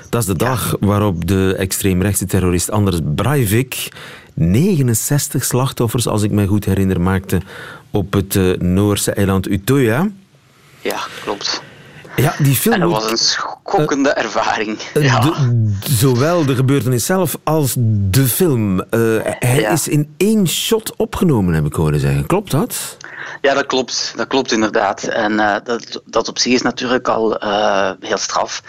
Dat 0.09 0.21
is 0.21 0.27
de 0.27 0.35
dag 0.35 0.75
waarop 0.79 1.27
de 1.27 1.55
extreemrechtse 1.57 2.25
terrorist 2.25 2.71
Anders 2.71 2.99
Breivik 3.15 3.91
69 4.33 5.43
slachtoffers, 5.43 6.07
als 6.07 6.23
ik 6.23 6.31
me 6.31 6.47
goed 6.47 6.65
herinner, 6.65 7.01
maakte 7.01 7.41
op 7.91 8.13
het 8.13 8.35
eh, 8.35 8.51
Noorse 8.51 9.11
eiland 9.11 9.49
Utøya. 9.49 10.09
Ja, 10.81 10.97
klopt. 11.23 11.61
Ja, 12.15 12.33
die 12.37 12.55
film... 12.55 12.73
En 12.73 12.79
dat 12.79 12.91
was 12.91 13.11
een 13.11 13.17
schokkende 13.17 14.13
uh, 14.17 14.23
ervaring. 14.23 14.79
Ja. 14.93 15.19
de, 15.19 15.71
zowel 15.83 16.45
de 16.45 16.55
gebeurtenis 16.55 17.05
zelf 17.05 17.37
als 17.43 17.75
de 17.77 18.25
film. 18.27 18.79
Uh, 18.79 18.85
hij 19.39 19.59
ja. 19.59 19.71
is 19.71 19.87
in 19.87 20.13
één 20.17 20.47
shot 20.47 20.95
opgenomen, 20.95 21.53
heb 21.53 21.65
ik 21.65 21.73
horen 21.73 21.99
zeggen. 21.99 22.25
Klopt 22.25 22.51
dat? 22.51 22.97
Ja, 23.41 23.53
dat 23.53 23.65
klopt. 23.65 24.13
Dat 24.15 24.27
klopt 24.27 24.51
inderdaad. 24.51 25.03
En 25.03 25.31
uh, 25.31 25.55
dat, 25.63 26.01
dat 26.05 26.27
op 26.27 26.39
zich 26.39 26.53
is 26.53 26.61
natuurlijk 26.61 27.07
al 27.07 27.43
uh, 27.43 27.91
heel 27.99 28.17
straf. 28.17 28.63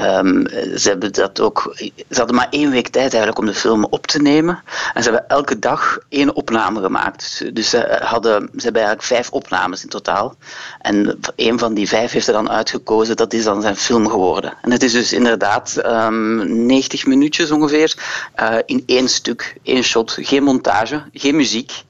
Um, 0.00 0.48
ze, 0.76 0.88
hebben 0.88 1.12
dat 1.12 1.40
ook, 1.40 1.74
ze 1.76 2.16
hadden 2.16 2.34
maar 2.34 2.46
één 2.50 2.70
week 2.70 2.88
tijd 2.88 3.10
eigenlijk 3.10 3.38
om 3.38 3.46
de 3.46 3.54
film 3.54 3.84
op 3.84 4.06
te 4.06 4.22
nemen. 4.22 4.62
En 4.94 5.02
ze 5.02 5.10
hebben 5.10 5.28
elke 5.28 5.58
dag 5.58 5.98
één 6.08 6.34
opname 6.34 6.80
gemaakt. 6.80 7.54
Dus 7.54 7.70
ze, 7.70 7.98
hadden, 8.02 8.40
ze 8.40 8.62
hebben 8.62 8.82
eigenlijk 8.82 9.02
vijf 9.02 9.30
opnames 9.30 9.82
in 9.82 9.88
totaal. 9.88 10.36
En 10.80 11.18
één 11.36 11.58
van 11.58 11.74
die 11.74 11.88
vijf 11.88 12.12
heeft 12.12 12.26
er 12.26 12.32
dan 12.32 12.50
uitgekozen. 12.50 13.16
Dat 13.16 13.32
is 13.32 13.44
dan 13.44 13.62
zijn 13.62 13.76
film 13.76 14.08
geworden. 14.08 14.54
En 14.62 14.70
het 14.70 14.82
is 14.82 14.92
dus 14.92 15.12
inderdaad 15.12 15.76
um, 15.76 15.84
ehm, 16.40 16.66
90 16.66 17.06
minuutjes 17.06 17.50
ongeveer 17.50 17.94
in 18.66 18.82
één 18.86 19.08
stuk, 19.08 19.56
één 19.62 19.82
shot. 19.82 20.16
Geen 20.20 20.42
montage, 20.42 21.02
geen 21.12 21.36
muziek. 21.36 21.84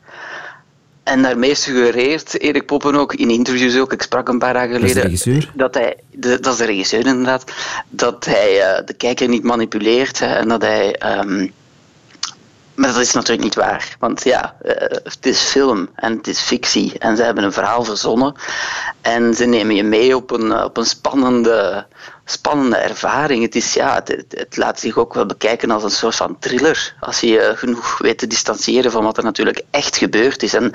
En 1.03 1.23
daarmee 1.23 1.55
suggereert 1.55 2.41
Erik 2.41 2.67
Poppen 2.67 2.95
ook 2.95 3.15
in 3.15 3.31
interviews 3.31 3.79
ook, 3.79 3.93
ik 3.93 4.03
sprak 4.03 4.29
een 4.29 4.39
paar 4.39 4.53
dagen 4.53 4.75
geleden, 4.75 5.11
dat, 5.11 5.49
dat 5.55 5.75
hij, 5.75 5.97
de, 6.11 6.41
dat 6.41 6.53
is 6.53 6.59
de 6.59 6.65
regisseur 6.65 7.07
inderdaad, 7.07 7.53
dat 7.89 8.25
hij 8.25 8.57
uh, 8.57 8.87
de 8.87 8.95
kijker 8.95 9.29
niet 9.29 9.43
manipuleert 9.43 10.19
hè, 10.19 10.27
en 10.27 10.49
dat 10.49 10.63
hij 10.63 11.19
um, 11.19 11.53
maar 12.75 12.93
dat 12.93 13.02
is 13.02 13.12
natuurlijk 13.12 13.43
niet 13.43 13.55
waar. 13.55 13.97
Want 13.99 14.25
ja, 14.25 14.57
uh, 14.62 14.73
het 14.88 15.26
is 15.26 15.41
film 15.41 15.88
en 15.95 16.17
het 16.17 16.26
is 16.26 16.41
fictie. 16.41 16.99
En 16.99 17.17
ze 17.17 17.23
hebben 17.23 17.45
een 17.45 17.52
verhaal 17.52 17.85
verzonnen. 17.85 18.35
En 19.00 19.35
ze 19.35 19.45
nemen 19.45 19.75
je 19.75 19.85
mee 19.85 20.17
op 20.17 20.31
een, 20.31 20.62
op 20.62 20.76
een 20.76 20.87
spannende, 20.87 21.87
spannende 22.25 22.76
ervaring. 22.76 23.43
Het, 23.43 23.55
is, 23.55 23.75
ja, 23.75 23.95
het, 23.95 24.25
het, 24.29 24.57
laat 24.57 24.81
zich 24.81 24.97
ook 24.97 25.14
wel 25.14 25.26
bekijken 25.26 25.71
als 25.71 25.85
een 25.85 25.91
soort 25.91 26.17
van 26.17 26.38
thriller. 26.38 26.95
Als 27.00 27.21
je 27.21 27.52
genoeg 27.57 27.99
weet 27.99 28.19
te 28.19 28.26
distancieren 28.26 28.91
van 28.91 29.05
wat 29.05 29.17
er 29.17 29.25
natuurlijk 29.25 29.62
echt 29.71 29.97
gebeurd 29.97 30.43
is. 30.43 30.55
En 30.55 30.73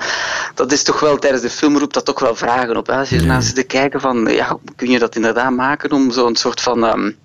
dat 0.54 0.72
is 0.72 0.82
toch 0.82 1.00
wel 1.00 1.18
tijdens 1.18 1.42
de 1.42 1.50
film 1.50 1.78
roept 1.78 1.94
dat 1.94 2.04
toch 2.04 2.20
wel 2.20 2.36
vragen 2.36 2.76
op. 2.76 2.86
Hè? 2.86 2.96
Als 2.96 3.08
je 3.08 3.18
ernaast 3.18 3.46
zit 3.46 3.54
te 3.54 3.62
kijken 3.62 4.00
van, 4.00 4.26
ja, 4.26 4.58
kun 4.76 4.90
je 4.90 4.98
dat 4.98 5.16
inderdaad 5.16 5.50
maken 5.50 5.92
om 5.92 6.10
zo'n 6.10 6.36
soort 6.36 6.60
van... 6.60 6.84
Um, 6.84 7.16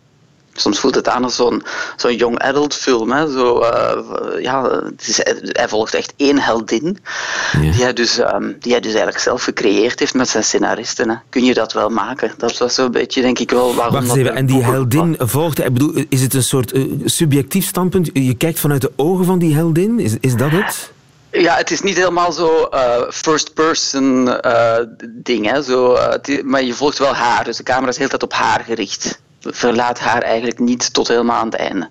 Soms 0.56 0.80
voelt 0.80 0.96
het 0.96 1.08
aan 1.08 1.24
als 1.24 1.36
zo'n 1.36 1.64
zo'n 1.96 2.16
young 2.16 2.40
adult 2.40 2.74
film. 2.74 3.12
Hè. 3.12 3.32
Zo, 3.32 3.62
uh, 3.62 4.42
ja, 4.42 4.82
is, 5.06 5.22
hij 5.44 5.68
volgt 5.68 5.94
echt 5.94 6.14
één 6.18 6.40
heldin, 6.40 6.98
ja. 7.52 7.60
die, 7.60 7.84
hij 7.84 7.94
dus, 7.94 8.18
um, 8.18 8.56
die 8.60 8.72
hij 8.72 8.82
dus 8.82 8.92
eigenlijk 8.92 9.20
zelf 9.20 9.44
gecreëerd 9.44 10.00
heeft 10.00 10.14
met 10.14 10.30
zijn 10.30 10.44
scenaristen. 10.44 11.10
Hè. 11.10 11.16
Kun 11.30 11.44
je 11.44 11.54
dat 11.54 11.74
wel 11.74 11.90
maken? 11.90 12.32
Dat 12.38 12.58
was 12.58 12.74
zo'n 12.74 12.92
beetje, 12.92 13.22
denk 13.22 13.40
ik 13.40 13.52
wel, 13.52 13.76
waarom... 13.76 14.06
Wacht 14.06 14.18
even, 14.18 14.36
en 14.36 14.46
die 14.46 14.64
heldin 14.64 15.16
volgt... 15.20 15.60
Ik 15.60 15.74
bedoel, 15.74 16.04
is 16.10 16.22
het 16.22 16.34
een 16.34 16.44
soort 16.44 16.74
uh, 16.74 17.02
subjectief 17.06 17.66
standpunt? 17.66 18.10
Je 18.14 18.36
kijkt 18.36 18.60
vanuit 18.60 18.82
de 18.82 18.92
ogen 18.96 19.26
van 19.26 19.40
die 19.40 19.56
heldin? 19.56 20.00
Is, 20.00 20.14
is 20.20 20.36
dat 20.36 20.52
het? 20.52 20.92
Ja, 21.32 21.56
het 21.56 21.72
is 21.72 21.82
niet 21.82 21.96
helemaal 21.96 22.32
zo 22.32 22.70
uh, 22.74 23.02
first-person 23.10 24.28
uh, 24.46 24.78
ding, 25.10 25.52
hè. 25.52 25.64
Zo, 25.64 25.94
uh, 25.94 26.44
maar 26.44 26.64
je 26.64 26.74
volgt 26.74 26.98
wel 26.98 27.14
haar, 27.14 27.44
dus 27.44 27.58
de 27.58 27.64
camera 27.64 27.88
is 27.88 27.94
de 27.94 28.04
hele 28.04 28.18
tijd 28.18 28.24
op 28.24 28.34
haar 28.34 28.64
gericht 28.68 29.22
verlaat 29.50 30.00
haar 30.00 30.22
eigenlijk 30.22 30.60
niet 30.60 30.94
tot 30.94 31.08
helemaal 31.08 31.40
aan 31.40 31.46
het 31.46 31.56
einde. 31.56 31.90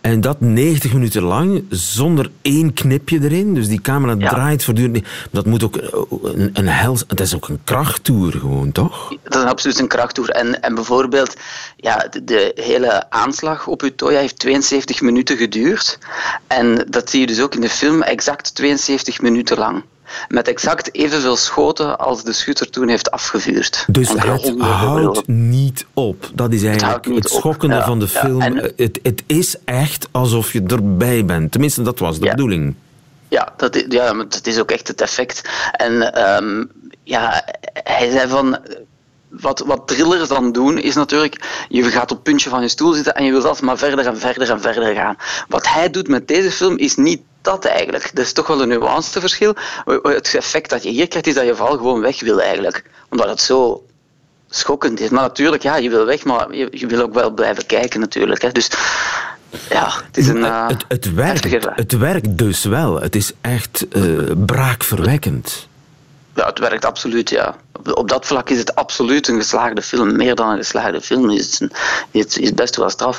En 0.00 0.20
dat 0.20 0.40
90 0.40 0.92
minuten 0.92 1.22
lang, 1.22 1.64
zonder 1.70 2.30
één 2.42 2.72
knipje 2.72 3.18
erin. 3.22 3.54
Dus 3.54 3.68
die 3.68 3.80
camera 3.80 4.16
draait 4.30 4.64
voortdurend. 4.64 5.06
Dat 5.30 5.46
moet 5.46 5.62
ook 5.62 5.76
een, 6.22 6.50
een 6.52 6.68
hels... 6.68 7.04
Het 7.08 7.20
is 7.20 7.34
ook 7.34 7.48
een 7.48 7.60
krachttoer 7.64 8.32
gewoon, 8.32 8.72
toch? 8.72 9.12
Dat 9.22 9.42
is 9.42 9.50
absoluut 9.50 9.78
een 9.78 9.88
krachttoer. 9.88 10.28
En, 10.28 10.62
en 10.62 10.74
bijvoorbeeld, 10.74 11.36
ja, 11.76 12.06
de, 12.10 12.24
de 12.24 12.52
hele 12.54 13.10
aanslag 13.10 13.66
op 13.66 13.82
Utoya 13.82 14.18
heeft 14.18 14.38
72 14.38 15.00
minuten 15.00 15.36
geduurd. 15.36 15.98
En 16.46 16.86
dat 16.88 17.10
zie 17.10 17.20
je 17.20 17.26
dus 17.26 17.40
ook 17.40 17.54
in 17.54 17.60
de 17.60 17.68
film, 17.68 18.02
exact 18.02 18.54
72 18.54 19.20
minuten 19.20 19.58
lang 19.58 19.82
met 20.28 20.48
exact 20.48 20.94
evenveel 20.94 21.36
schoten 21.36 21.98
als 21.98 22.24
de 22.24 22.32
schutter 22.32 22.70
toen 22.70 22.88
heeft 22.88 23.10
afgevuurd. 23.10 23.84
Dus 23.86 24.08
het 24.08 24.18
houdt 24.58 25.26
niet 25.26 25.86
op. 25.94 26.30
Dat 26.34 26.52
is 26.52 26.62
eigenlijk 26.62 27.04
het, 27.04 27.14
het 27.14 27.30
schokkende 27.30 27.82
van 27.82 27.98
de 27.98 28.08
film. 28.08 28.40
het, 28.76 28.98
het 29.02 29.22
is 29.26 29.56
echt 29.64 30.08
alsof 30.10 30.52
je 30.52 30.62
erbij 30.62 31.24
bent. 31.24 31.52
Tenminste, 31.52 31.82
dat 31.82 31.98
was 31.98 32.18
de 32.18 32.24
ja. 32.24 32.30
bedoeling. 32.30 32.74
Ja, 33.28 33.52
dat 33.56 33.76
is, 33.76 33.84
ja, 33.88 34.12
dat 34.12 34.46
is 34.46 34.58
ook 34.58 34.70
echt 34.70 34.88
het 34.88 35.00
effect. 35.00 35.48
En 35.72 36.22
um, 36.36 36.70
ja, 37.02 37.44
hij 37.72 38.10
zei 38.10 38.28
van 38.28 38.58
wat, 39.28 39.62
wat 39.66 39.88
thrillers 39.88 40.28
dan 40.28 40.52
doen, 40.52 40.78
is 40.78 40.94
natuurlijk, 40.94 41.64
je 41.68 41.82
gaat 41.82 42.10
op 42.10 42.16
het 42.16 42.22
puntje 42.22 42.50
van 42.50 42.62
je 42.62 42.68
stoel 42.68 42.92
zitten 42.92 43.14
en 43.14 43.24
je 43.24 43.30
wil 43.30 43.40
zelfs 43.40 43.60
maar 43.60 43.78
verder 43.78 44.06
en 44.06 44.18
verder 44.18 44.50
en 44.50 44.60
verder 44.60 44.94
gaan. 44.94 45.16
Wat 45.48 45.68
hij 45.68 45.90
doet 45.90 46.08
met 46.08 46.28
deze 46.28 46.50
film 46.50 46.76
is 46.76 46.96
niet 46.96 47.20
dat 47.42 47.64
eigenlijk. 47.64 48.10
Dat 48.14 48.24
is 48.24 48.32
toch 48.32 48.46
wel 48.46 48.62
een 48.62 48.68
nuanceverschil. 48.68 49.54
Het 50.02 50.34
effect 50.34 50.70
dat 50.70 50.82
je 50.82 50.90
hier 50.90 51.08
krijgt, 51.08 51.26
is 51.26 51.34
dat 51.34 51.44
je 51.44 51.54
vooral 51.54 51.76
gewoon 51.76 52.00
weg 52.00 52.20
wil 52.20 52.40
eigenlijk. 52.42 52.84
Omdat 53.10 53.28
het 53.28 53.40
zo 53.40 53.84
schokkend 54.50 55.00
is. 55.00 55.08
Maar 55.08 55.22
natuurlijk, 55.22 55.62
ja, 55.62 55.76
je 55.76 55.90
wil 55.90 56.04
weg, 56.04 56.24
maar 56.24 56.54
je, 56.54 56.68
je 56.70 56.86
wil 56.86 57.02
ook 57.02 57.14
wel 57.14 57.30
blijven 57.30 57.66
kijken 57.66 58.00
natuurlijk. 58.00 58.42
Hè. 58.42 58.52
Dus 58.52 58.70
ja, 59.70 59.92
het 60.06 60.16
is 60.16 60.28
een... 60.28 60.36
Uh, 60.36 60.68
het, 60.68 60.84
het, 60.88 61.14
werkt, 61.14 61.66
het 61.76 61.92
werkt 61.92 62.38
dus 62.38 62.64
wel. 62.64 63.00
Het 63.00 63.16
is 63.16 63.32
echt 63.40 63.86
uh, 63.92 64.32
braakverwekkend. 64.36 65.67
Ja, 66.38 66.46
het 66.46 66.58
werkt 66.58 66.84
absoluut, 66.84 67.30
ja. 67.30 67.56
Op 67.94 68.08
dat 68.08 68.26
vlak 68.26 68.50
is 68.50 68.58
het 68.58 68.74
absoluut 68.74 69.28
een 69.28 69.36
geslaagde 69.36 69.82
film. 69.82 70.16
Meer 70.16 70.34
dan 70.34 70.50
een 70.50 70.56
geslaagde 70.56 71.00
film 71.00 71.30
is 71.30 71.60
het, 72.10 72.36
is 72.38 72.54
best 72.54 72.76
wel 72.76 72.90
straf. 72.90 73.16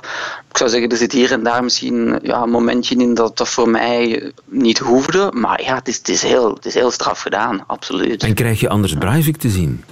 Ik 0.50 0.58
zou 0.58 0.70
zeggen, 0.70 0.90
er 0.90 0.98
zit 0.98 1.12
hier 1.12 1.32
en 1.32 1.44
daar 1.44 1.64
misschien 1.64 2.20
ja, 2.22 2.42
een 2.42 2.50
momentje 2.50 2.96
in 2.96 3.14
dat 3.14 3.38
dat 3.38 3.50
voor 3.50 3.70
mij 3.70 4.32
niet 4.46 4.78
hoefde. 4.78 5.32
Maar 5.34 5.64
ja, 5.64 5.76
het 5.76 5.88
is, 5.88 5.98
het 5.98 6.10
is, 6.10 6.22
heel, 6.22 6.54
het 6.54 6.66
is 6.66 6.74
heel 6.74 6.92
straf 6.92 7.22
gedaan, 7.22 7.64
absoluut. 7.68 8.24
En 8.24 8.34
krijg 8.34 8.60
je 8.60 8.70
Anders 8.70 8.94
Breivik 8.94 9.38
te 9.38 9.50
zien? 9.50 9.84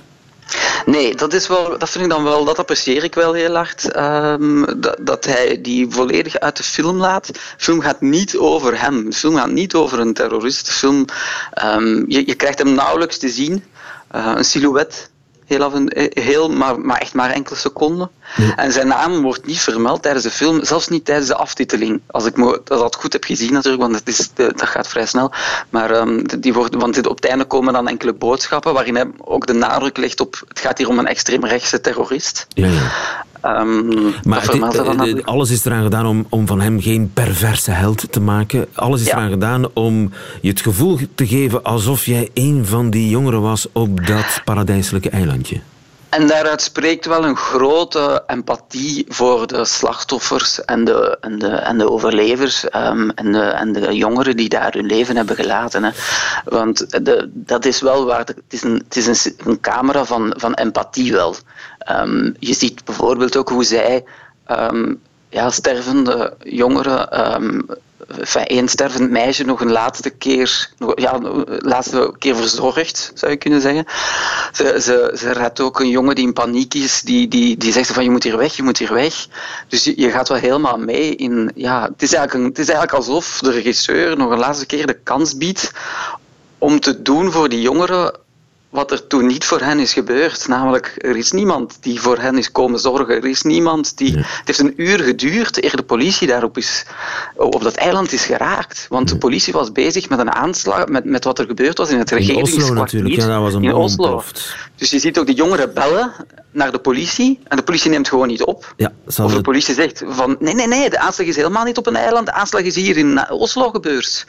Nee, 0.85 1.15
dat, 1.15 1.33
is 1.33 1.47
wel, 1.47 1.77
dat 1.77 1.89
vind 1.89 2.03
ik 2.03 2.09
dan 2.09 2.23
wel, 2.23 2.45
dat 2.45 2.59
apprecieer 2.59 3.03
ik 3.03 3.15
wel 3.15 3.33
heel 3.33 3.55
hard. 3.55 3.97
Um, 3.97 4.81
dat, 4.81 4.97
dat, 5.01 5.25
hij 5.25 5.61
die 5.61 5.87
volledig 5.89 6.39
uit 6.39 6.57
de 6.57 6.63
film 6.63 6.97
laat. 6.97 7.27
De 7.27 7.39
film 7.57 7.81
gaat 7.81 8.01
niet 8.01 8.37
over 8.37 8.81
hem. 8.81 9.09
De 9.09 9.15
film 9.15 9.35
gaat 9.35 9.51
niet 9.51 9.73
over 9.73 9.99
een 9.99 10.13
terrorist. 10.13 10.71
Film, 10.71 11.05
um, 11.63 12.05
je, 12.07 12.27
je 12.27 12.35
krijgt 12.35 12.59
hem 12.59 12.73
nauwelijks 12.73 13.17
te 13.17 13.29
zien. 13.29 13.63
Uh, 14.15 14.33
een 14.35 14.45
silhouet 14.45 15.09
heel, 15.47 15.63
af 15.63 15.73
en, 15.73 15.87
eh, 15.87 16.23
heel 16.23 16.49
maar, 16.49 16.79
maar 16.79 16.97
echt 16.97 17.13
maar 17.13 17.29
enkele 17.29 17.55
seconden. 17.55 18.09
En 18.55 18.71
zijn 18.71 18.87
naam 18.87 19.21
wordt 19.21 19.45
niet 19.45 19.59
vermeld 19.59 20.01
tijdens 20.01 20.23
de 20.23 20.31
film, 20.31 20.65
zelfs 20.65 20.87
niet 20.87 21.05
tijdens 21.05 21.27
de 21.27 21.35
aftiteling. 21.35 22.01
Als 22.07 22.25
ik 22.25 22.35
dat 22.63 22.95
goed 22.95 23.13
heb 23.13 23.23
gezien 23.23 23.53
natuurlijk, 23.53 23.83
want 23.83 23.95
het 23.95 24.07
is, 24.07 24.29
dat 24.33 24.61
gaat 24.67 24.87
vrij 24.87 25.05
snel. 25.05 25.31
Maar 25.69 25.91
um, 25.91 26.27
die 26.39 26.53
wordt, 26.53 26.75
want 26.75 27.07
op 27.07 27.15
het 27.15 27.25
einde 27.25 27.45
komen 27.45 27.73
dan 27.73 27.87
enkele 27.87 28.13
boodschappen 28.13 28.73
waarin 28.73 28.95
hij 28.95 29.07
ook 29.17 29.47
de 29.47 29.53
nadruk 29.53 29.97
legt 29.97 30.19
op 30.19 30.41
het 30.47 30.59
gaat 30.59 30.77
hier 30.77 30.89
om 30.89 30.99
een 30.99 31.07
extreemrechtse 31.07 31.81
terrorist. 31.81 32.47
Ja, 32.49 32.67
ja. 32.67 32.91
Um, 33.47 34.13
maar 34.23 34.41
het, 34.41 35.25
alles 35.25 35.49
is 35.49 35.65
eraan 35.65 35.83
gedaan 35.83 36.05
om, 36.05 36.25
om 36.29 36.47
van 36.47 36.61
hem 36.61 36.81
geen 36.81 37.11
perverse 37.13 37.71
held 37.71 38.11
te 38.11 38.19
maken. 38.19 38.67
Alles 38.73 39.01
is 39.01 39.07
ja. 39.07 39.13
eraan 39.17 39.29
gedaan 39.29 39.73
om 39.73 40.11
je 40.41 40.49
het 40.49 40.61
gevoel 40.61 40.97
te 41.15 41.27
geven 41.27 41.63
alsof 41.63 42.05
jij 42.05 42.29
een 42.33 42.65
van 42.65 42.89
die 42.89 43.09
jongeren 43.09 43.41
was 43.41 43.67
op 43.71 44.07
dat 44.07 44.41
paradijselijke 44.43 45.09
eilandje. 45.09 45.59
En 46.09 46.27
daaruit 46.27 46.61
spreekt 46.61 47.05
wel 47.05 47.25
een 47.25 47.35
grote 47.35 48.23
empathie 48.27 49.05
voor 49.07 49.47
de 49.47 49.65
slachtoffers 49.65 50.65
en 50.65 50.83
de, 50.83 51.17
en 51.21 51.39
de, 51.39 51.47
en 51.47 51.77
de 51.77 51.89
overlevers 51.89 52.63
um, 52.63 53.09
en, 53.09 53.31
de, 53.31 53.41
en 53.41 53.73
de 53.73 53.95
jongeren 53.95 54.37
die 54.37 54.49
daar 54.49 54.73
hun 54.73 54.85
leven 54.85 55.15
hebben 55.15 55.35
gelaten. 55.35 55.83
Hè. 55.83 55.91
Want 56.45 57.05
de, 57.05 57.29
dat 57.33 57.65
is 57.65 57.81
wel 57.81 58.05
waar. 58.05 58.19
het 58.19 58.41
is 58.49 58.63
een, 58.63 58.83
het 58.87 58.95
is 58.95 59.25
een, 59.25 59.35
een 59.45 59.59
camera 59.59 60.05
van, 60.05 60.33
van 60.37 60.53
empathie 60.53 61.11
wel. 61.11 61.35
Um, 61.91 62.35
je 62.39 62.53
ziet 62.53 62.85
bijvoorbeeld 62.85 63.37
ook 63.37 63.49
hoe 63.49 63.63
zij 63.63 64.03
um, 64.47 65.01
ja, 65.29 65.49
stervende 65.49 66.33
jongeren 66.43 67.09
één 68.45 68.67
stervend 68.67 69.09
meisje 69.09 69.43
nog 69.43 69.61
een 69.61 69.71
laatste 69.71 70.09
keer, 70.09 70.69
ja, 70.95 71.19
laatste 71.47 72.13
keer 72.17 72.35
verzorgd, 72.35 73.11
zou 73.13 73.31
je 73.31 73.37
kunnen 73.37 73.61
zeggen. 73.61 73.85
Ze, 74.51 74.77
ze, 74.81 75.15
ze 75.17 75.31
redt 75.31 75.59
ook 75.59 75.79
een 75.79 75.89
jongen 75.89 76.15
die 76.15 76.25
in 76.25 76.33
paniek 76.33 76.73
is, 76.73 77.01
die, 77.01 77.27
die, 77.27 77.57
die 77.57 77.71
zegt 77.71 77.91
van 77.91 78.03
je 78.03 78.09
moet 78.09 78.23
hier 78.23 78.37
weg, 78.37 78.55
je 78.55 78.63
moet 78.63 78.77
hier 78.77 78.93
weg. 78.93 79.27
Dus 79.67 79.83
je, 79.83 80.09
gaat 80.09 80.27
wel 80.27 80.37
helemaal 80.37 80.77
mee 80.77 81.15
in... 81.15 81.51
Ja, 81.55 81.81
het, 81.83 82.01
is 82.01 82.13
eigenlijk 82.13 82.33
een, 82.33 82.49
het 82.49 82.59
is 82.59 82.69
eigenlijk 82.69 82.97
alsof 82.97 83.39
de 83.39 83.51
regisseur 83.51 84.17
nog 84.17 84.31
een 84.31 84.39
laatste 84.39 84.65
keer 84.65 84.87
de 84.87 84.99
kans 85.03 85.37
biedt 85.37 85.71
om 86.57 86.79
te 86.79 87.01
doen 87.01 87.31
voor 87.31 87.49
die 87.49 87.61
jongeren 87.61 88.25
wat 88.77 88.91
er 88.91 89.07
toen 89.07 89.25
niet 89.25 89.45
voor 89.45 89.59
hen 89.59 89.79
is 89.79 89.93
gebeurd. 89.93 90.47
Namelijk, 90.47 90.93
er 90.97 91.17
is 91.17 91.31
niemand 91.31 91.77
die 91.81 92.01
voor 92.01 92.17
hen 92.17 92.37
is 92.37 92.51
komen 92.51 92.79
zorgen. 92.79 93.15
Er 93.15 93.25
is 93.25 93.41
niemand 93.41 93.97
die... 93.97 94.17
Het 94.17 94.41
heeft 94.43 94.59
een 94.59 94.73
uur 94.75 94.99
geduurd 94.99 95.63
eer 95.63 95.75
de 95.75 95.83
politie 95.83 96.27
daarop 96.27 96.57
is, 96.57 96.85
op 97.35 97.63
dat 97.63 97.75
eiland 97.75 98.11
is 98.11 98.25
geraakt. 98.25 98.85
Want 98.89 99.09
de 99.09 99.17
politie 99.17 99.53
was 99.53 99.71
bezig 99.71 100.09
met 100.09 100.19
een 100.19 100.31
aanslag, 100.31 100.87
met, 100.87 101.05
met 101.05 101.23
wat 101.23 101.39
er 101.39 101.45
gebeurd 101.45 101.77
was 101.77 101.89
in 101.89 101.97
het 101.97 102.09
regeringskwartier. 102.09 102.57
In 102.57 102.63
Oslo 102.63 102.81
natuurlijk, 102.81 103.15
ja, 103.15 103.27
dat 103.27 103.41
was 103.41 103.53
een 103.53 103.63
in 103.63 103.73
Oslo. 103.73 104.23
Dus 104.75 104.89
je 104.89 104.99
ziet 104.99 105.19
ook 105.19 105.25
de 105.25 105.33
jongeren 105.33 105.73
bellen 105.73 106.13
naar 106.57 106.71
de 106.71 106.79
politie 106.79 107.39
en 107.47 107.57
de 107.57 107.63
politie 107.63 107.89
neemt 107.89 108.09
gewoon 108.09 108.27
niet 108.27 108.43
op. 108.43 108.73
Ja, 108.77 108.91
of 109.05 109.33
de 109.33 109.41
politie 109.41 109.73
zegt 109.73 110.03
van 110.07 110.35
nee, 110.39 110.53
nee, 110.53 110.67
nee, 110.67 110.89
de 110.89 110.99
aanslag 110.99 111.27
is 111.27 111.35
helemaal 111.35 111.63
niet 111.63 111.77
op 111.77 111.87
een 111.87 111.95
eiland, 111.95 112.25
de 112.25 112.31
aanslag 112.31 112.61
is 112.61 112.75
hier 112.75 112.97
in 112.97 113.29
Oslo 113.29 113.69
gebeurd. 113.69 114.25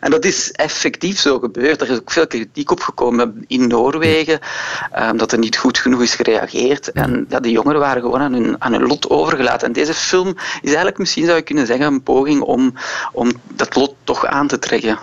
En 0.00 0.10
dat 0.10 0.24
is 0.24 0.52
effectief 0.52 1.18
zo 1.18 1.38
gebeurd. 1.38 1.80
Er 1.80 1.90
is 1.90 1.98
ook 1.98 2.10
veel 2.10 2.26
kritiek 2.26 2.70
op 2.70 2.80
gekomen 2.80 3.44
in 3.46 3.66
Noorwegen, 3.66 4.38
um, 4.98 5.16
dat 5.16 5.32
er 5.32 5.38
niet 5.38 5.56
goed 5.56 5.78
genoeg 5.78 6.02
is 6.02 6.14
gereageerd. 6.14 6.92
En 6.92 7.26
ja, 7.28 7.40
de 7.40 7.50
jongeren 7.50 7.80
waren 7.80 8.02
gewoon 8.02 8.20
aan 8.20 8.32
hun, 8.32 8.56
aan 8.58 8.72
hun 8.72 8.86
lot 8.86 9.10
overgelaten. 9.10 9.66
En 9.66 9.72
deze 9.72 9.94
film 9.94 10.28
is 10.36 10.68
eigenlijk 10.68 10.98
misschien, 10.98 11.24
zou 11.24 11.36
je 11.36 11.42
kunnen 11.42 11.66
zeggen, 11.66 11.86
een 11.86 12.02
poging 12.02 12.40
om, 12.40 12.74
om 13.12 13.32
dat 13.54 13.76
lot 13.76 13.94
toch 14.04 14.26
aan 14.26 14.46
te 14.46 14.58
trekken. 14.58 14.98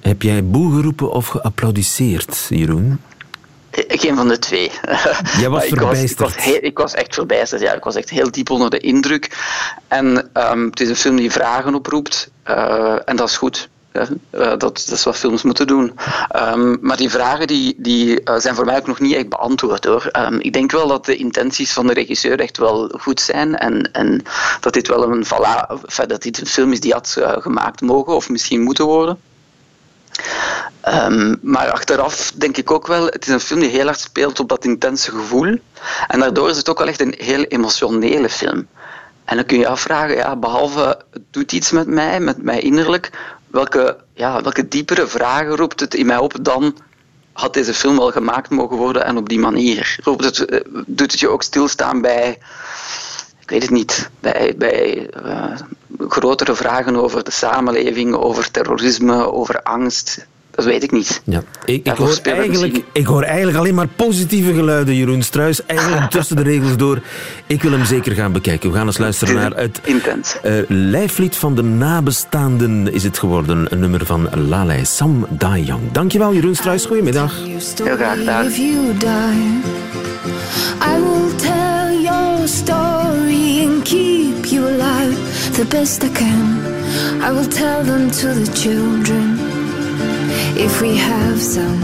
Heb 0.00 0.22
jij 0.22 0.44
boe 0.44 0.74
geroepen 0.74 1.10
of 1.10 1.26
geapplaudisseerd, 1.26 2.46
Jeroen? 2.48 3.00
Geen 3.74 4.16
van 4.16 4.28
de 4.28 4.38
twee. 4.38 4.70
Jij 5.40 5.48
was 5.48 5.64
verbijsterd. 5.64 6.30
Ik 6.30 6.34
was, 6.34 6.46
ik, 6.46 6.46
was 6.46 6.58
ik 6.60 6.78
was, 6.78 6.94
echt 6.94 7.14
verbijsterd, 7.14 7.60
ja. 7.60 7.72
Ik 7.72 7.84
was 7.84 7.94
echt 7.94 8.10
heel 8.10 8.30
diep 8.30 8.50
onder 8.50 8.70
de 8.70 8.78
indruk. 8.78 9.30
En 9.88 10.30
um, 10.34 10.66
het 10.66 10.80
is 10.80 10.88
een 10.88 10.96
film 10.96 11.16
die 11.16 11.30
vragen 11.30 11.74
oproept. 11.74 12.30
Uh, 12.48 12.96
en 13.04 13.16
dat 13.16 13.28
is 13.28 13.36
goed. 13.36 13.68
Uh, 13.92 14.02
dat, 14.30 14.60
dat, 14.60 14.88
is 14.90 15.04
wat 15.04 15.16
films 15.16 15.42
moeten 15.42 15.66
doen. 15.66 15.92
Um, 16.36 16.78
maar 16.80 16.96
die 16.96 17.10
vragen 17.10 17.46
die, 17.46 17.74
die, 17.78 18.20
uh, 18.24 18.36
zijn 18.38 18.54
voor 18.54 18.64
mij 18.64 18.76
ook 18.76 18.86
nog 18.86 19.00
niet 19.00 19.14
echt 19.14 19.28
beantwoord. 19.28 19.84
Hoor. 19.84 20.10
Um, 20.12 20.40
ik 20.40 20.52
denk 20.52 20.70
wel 20.70 20.88
dat 20.88 21.04
de 21.04 21.16
intenties 21.16 21.72
van 21.72 21.86
de 21.86 21.92
regisseur 21.92 22.40
echt 22.40 22.56
wel 22.56 22.94
goed 23.00 23.20
zijn. 23.20 23.56
En, 23.56 23.92
en 23.92 24.22
dat 24.60 24.72
dit 24.72 24.88
wel 24.88 25.02
een, 25.02 25.24
dat 26.06 26.22
dit 26.22 26.40
een 26.40 26.46
film 26.46 26.72
is 26.72 26.80
die 26.80 26.92
had 26.92 27.16
uh, 27.18 27.32
gemaakt 27.38 27.80
mogen 27.80 28.14
of 28.14 28.28
misschien 28.28 28.62
moeten 28.62 28.84
worden. 28.84 29.18
Um, 30.88 31.38
maar 31.42 31.70
achteraf 31.70 32.32
denk 32.34 32.56
ik 32.56 32.70
ook 32.70 32.86
wel, 32.86 33.06
het 33.06 33.26
is 33.26 33.32
een 33.32 33.40
film 33.40 33.60
die 33.60 33.68
heel 33.68 33.84
hard 33.84 34.00
speelt 34.00 34.40
op 34.40 34.48
dat 34.48 34.64
intense 34.64 35.10
gevoel. 35.10 35.58
En 36.06 36.20
daardoor 36.20 36.50
is 36.50 36.56
het 36.56 36.68
ook 36.68 36.78
wel 36.78 36.88
echt 36.88 37.00
een 37.00 37.14
heel 37.18 37.42
emotionele 37.42 38.28
film. 38.28 38.68
En 39.24 39.36
dan 39.36 39.46
kun 39.46 39.58
je 39.58 39.68
afvragen, 39.68 40.16
ja, 40.16 40.36
behalve 40.36 40.98
het 41.10 41.22
doet 41.30 41.52
iets 41.52 41.70
met 41.70 41.86
mij, 41.86 42.20
met 42.20 42.42
mij 42.42 42.60
innerlijk, 42.60 43.10
welke, 43.46 43.96
ja, 44.14 44.42
welke 44.42 44.68
diepere 44.68 45.06
vragen 45.06 45.56
roept 45.56 45.80
het 45.80 45.94
in 45.94 46.06
mij 46.06 46.18
op 46.18 46.34
dan 46.40 46.76
had 47.32 47.54
deze 47.54 47.74
film 47.74 47.96
wel 47.96 48.10
gemaakt 48.10 48.50
mogen 48.50 48.76
worden 48.76 49.04
en 49.04 49.16
op 49.16 49.28
die 49.28 49.38
manier? 49.38 49.96
Roept 50.02 50.24
het, 50.24 50.44
eh, 50.44 50.60
doet 50.86 51.10
het 51.10 51.20
je 51.20 51.28
ook 51.28 51.42
stilstaan 51.42 52.00
bij 52.00 52.38
ik 53.44 53.50
weet 53.50 53.62
het 53.62 53.70
niet, 53.70 54.10
bij, 54.20 54.54
bij 54.58 55.10
grotere 56.08 56.54
vragen 56.54 56.96
over 56.96 57.24
de 57.24 57.30
samenleving, 57.30 58.14
over 58.14 58.50
terrorisme, 58.50 59.32
over 59.32 59.62
angst, 59.62 60.26
dat 60.50 60.64
weet 60.64 60.82
ik 60.82 60.90
niet. 60.90 61.22
Ja. 61.24 61.42
Ik, 61.64 61.86
ik, 61.86 61.96
hoor 61.96 62.18
eigenlijk, 62.22 62.84
ik 62.92 63.06
hoor 63.06 63.22
eigenlijk 63.22 63.58
alleen 63.58 63.74
maar 63.74 63.86
positieve 63.86 64.54
geluiden, 64.54 64.94
Jeroen 64.94 65.22
Struis. 65.22 65.66
Eigenlijk 65.66 66.10
tussen 66.10 66.36
de 66.36 66.42
regels 66.42 66.76
door. 66.76 67.00
Ik 67.46 67.62
wil 67.62 67.72
hem 67.72 67.84
zeker 67.84 68.12
gaan 68.12 68.32
bekijken. 68.32 68.70
We 68.70 68.76
gaan 68.76 68.86
eens 68.86 68.98
luisteren 68.98 69.34
naar 69.34 69.56
het 69.56 69.80
Intens. 69.84 70.36
Uh, 70.44 70.52
lijflied 70.68 71.36
van 71.36 71.54
de 71.54 71.62
nabestaanden 71.62 72.92
is 72.92 73.02
het 73.02 73.18
geworden. 73.18 73.66
Een 73.72 73.80
nummer 73.80 74.06
van 74.06 74.48
Lalai 74.48 74.84
Sam 74.84 75.26
Dayang. 75.30 75.92
Dankjewel, 75.92 76.34
Jeroen 76.34 76.54
Struis. 76.54 76.84
Goedemiddag. 76.84 77.34
Heel 77.84 77.96
graag 77.96 78.18
gedaan. 78.18 78.46
I 80.80 81.00
will 81.00 81.36
tell 81.36 82.02
your 82.02 82.48
story 82.48 82.93
keep 83.84 84.50
you 84.50 84.66
alive 84.66 85.16
the 85.56 85.64
best 85.66 86.02
I 86.04 86.08
can. 86.08 87.22
I 87.22 87.30
will 87.30 87.48
tell 87.48 87.82
them 87.84 88.10
to 88.10 88.28
the 88.28 88.52
children. 88.54 89.38
if 90.56 90.80
we 90.80 90.96
have 90.96 91.40
some, 91.40 91.80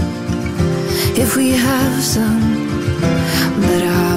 if 1.17 1.37
we 1.37 1.51
have 1.51 2.03
some. 2.03 2.41
But 3.61 3.83
I've 3.83 4.10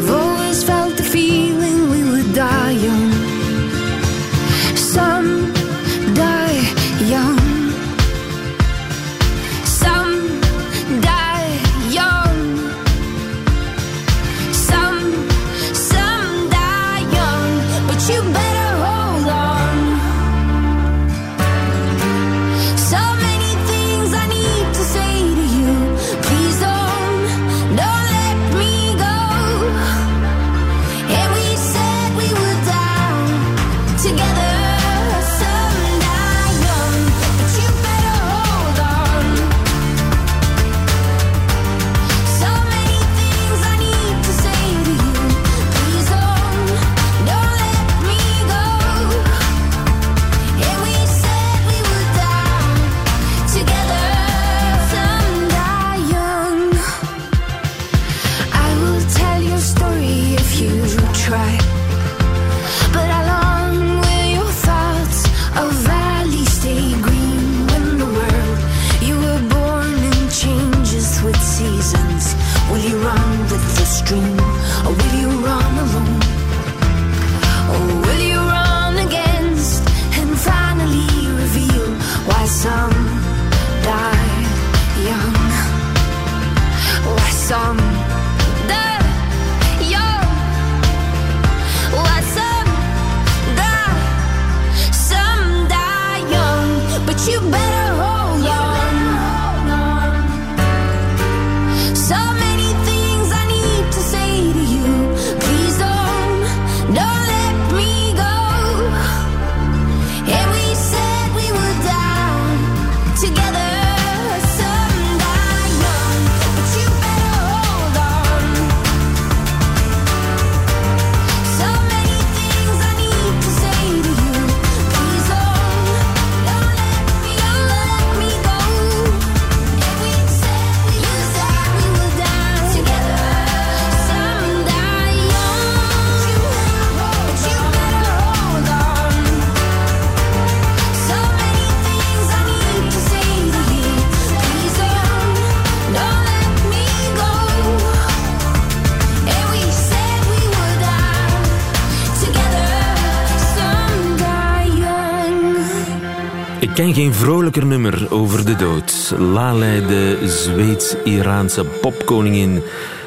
ken 156.73 156.93
geen 156.93 157.13
vrolijker 157.13 157.65
nummer 157.65 158.07
over 158.09 158.45
de 158.45 158.55
dood. 158.55 159.13
Lalei, 159.17 159.85
de 159.87 160.17
Zweeds-Iraanse 160.25 161.65
popkoningin, 161.65 162.61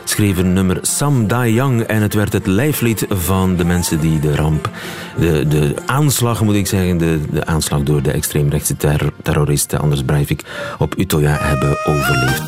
schreef 0.04 0.36
een 0.36 0.52
nummer 0.52 0.78
Sam 0.82 1.26
Young 1.26 1.80
en 1.80 2.02
het 2.02 2.14
werd 2.14 2.32
het 2.32 2.46
lijflied 2.46 3.06
van 3.08 3.56
de 3.56 3.64
mensen 3.64 4.00
die 4.00 4.20
de 4.20 4.34
ramp, 4.34 4.70
de, 5.18 5.48
de 5.48 5.74
aanslag 5.86 6.42
moet 6.42 6.54
ik 6.54 6.66
zeggen, 6.66 6.98
de, 6.98 7.20
de 7.30 7.46
aanslag 7.46 7.82
door 7.82 8.02
de 8.02 8.10
extreemrechtse 8.10 8.76
ter, 8.76 9.12
terroristen 9.22 9.80
Anders 9.80 10.02
Breivik 10.02 10.42
op 10.78 10.94
Utøya 10.98 11.36
hebben 11.40 11.76
overleefd. 11.86 12.42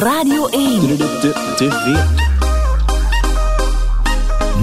Radio 0.00 0.46
1. 0.46 0.80
De, 0.80 0.96
de, 1.56 2.04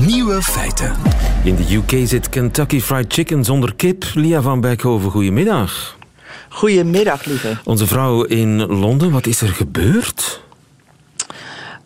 Nieuwe 0.06 0.42
feiten. 0.42 1.15
In 1.46 1.56
de 1.56 1.76
UK 1.76 2.08
zit 2.08 2.30
Kentucky 2.30 2.80
Fried 2.80 3.14
Chicken 3.14 3.44
zonder 3.44 3.76
kip. 3.76 4.06
Lia 4.14 4.42
van 4.42 4.62
Beckhoven, 4.62 5.12
goedemiddag. 5.12 5.98
Goedemiddag, 6.50 7.26
lieve. 7.26 7.58
Onze 7.64 7.88
vrouw 7.88 8.24
in 8.24 8.66
Londen, 8.66 9.12
wat 9.12 9.26
is 9.26 9.42
er 9.42 9.48
gebeurd? 9.48 10.42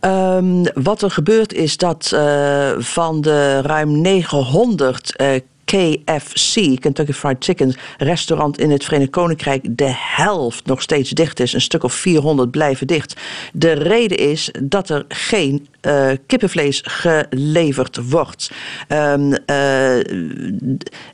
Um, 0.02 0.64
wat 0.74 1.02
er 1.02 1.12
gebeurt 1.12 1.54
is 1.54 1.78
dat 1.78 2.12
uh, 2.14 2.72
van 2.78 3.22
de 3.22 3.62
ruim 3.62 4.02
900 4.02 5.14
uh, 5.22 5.28
KFC, 5.70 6.80
Kentucky 6.80 7.12
Fried 7.12 7.44
Chicken, 7.44 7.76
restaurant 7.98 8.60
in 8.60 8.72
het 8.72 8.84
Verenigd 8.84 9.10
Koninkrijk, 9.12 9.78
de 9.78 9.92
helft 9.96 10.66
nog 10.66 10.82
steeds 10.82 11.10
dicht 11.10 11.40
is. 11.40 11.54
Een 11.54 11.62
stuk 11.62 11.84
of 11.84 11.94
400 11.94 12.52
blijven 12.52 12.88
dicht. 12.88 13.22
De 13.54 13.72
reden 13.72 14.18
is 14.18 14.52
dat 14.64 14.90
er 14.90 15.06
geen 15.08 15.68
uh, 15.82 16.12
kippenvlees 16.26 16.82
geleverd 16.86 18.10
wordt. 18.10 18.52
Um, 18.88 19.32
uh, 19.32 19.38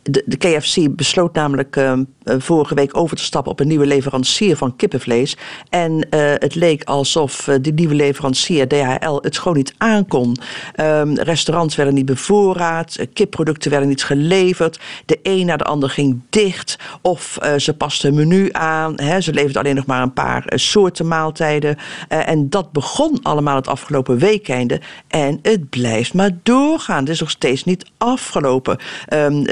de, 0.02 0.38
KFC 0.38 0.96
besloot 0.96 1.34
namelijk 1.34 1.76
uh, 1.76 1.94
vorige 2.24 2.76
week 2.76 2.98
over 2.98 3.18
te 3.18 3.24
stappen 3.24 3.52
op 3.52 3.60
een 3.60 3.68
nieuwe 3.68 3.86
leverancier 3.86 4.58
van 4.58 4.76
kippenvlees. 4.76 5.38
En 5.70 6.08
het 6.40 6.56
leek 6.56 6.84
alsof 6.84 7.50
die 7.62 7.74
nieuwe 7.74 7.96
leverancier, 7.96 8.68
DHL, 8.68 9.18
het 9.22 9.38
gewoon 9.38 9.58
niet 9.58 9.74
aankon. 9.78 10.38
Um, 10.82 11.18
restaurants 11.18 11.76
werden 11.76 11.94
niet 11.94 12.06
bevoorraad, 12.06 12.98
kipproducten 13.14 13.72
werden 13.72 13.90
niet 13.90 14.04
geleverd 14.04 14.44
geleverd. 14.46 14.80
De 15.06 15.20
een 15.24 15.46
na 15.46 15.58
de 15.58 15.64
ander 15.64 15.90
ging 15.90 16.22
dicht. 16.30 16.80
Of 17.02 17.38
uh, 17.44 17.54
ze 17.58 17.74
pasten 17.74 18.16
hun 18.16 18.28
menu 18.28 18.50
aan. 18.52 18.94
Hè. 18.96 19.22
Ze 19.22 19.34
leverden 19.34 19.62
alleen 19.62 19.76
nog 19.76 19.86
maar 19.86 20.02
een 20.02 20.14
paar 20.14 20.44
uh, 20.50 20.60
soorten 20.60 21.08
maaltijden. 21.08 21.78
Uh, 22.10 22.30
en 22.30 22.50
dat 22.50 22.72
begon 22.72 23.20
allemaal 23.22 23.56
het 23.56 23.68
afgelopen 23.68 24.18
weekende. 24.18 24.82
En 25.08 25.40
het 25.42 25.70
blijft 25.70 26.14
maar 26.14 26.32
doorgaan. 26.44 27.00
Het 27.00 27.10
is 27.10 27.20
nog 27.20 27.30
steeds 27.30 27.64
niet 27.64 27.86
afgelopen. 27.98 28.78
Um, 29.14 29.46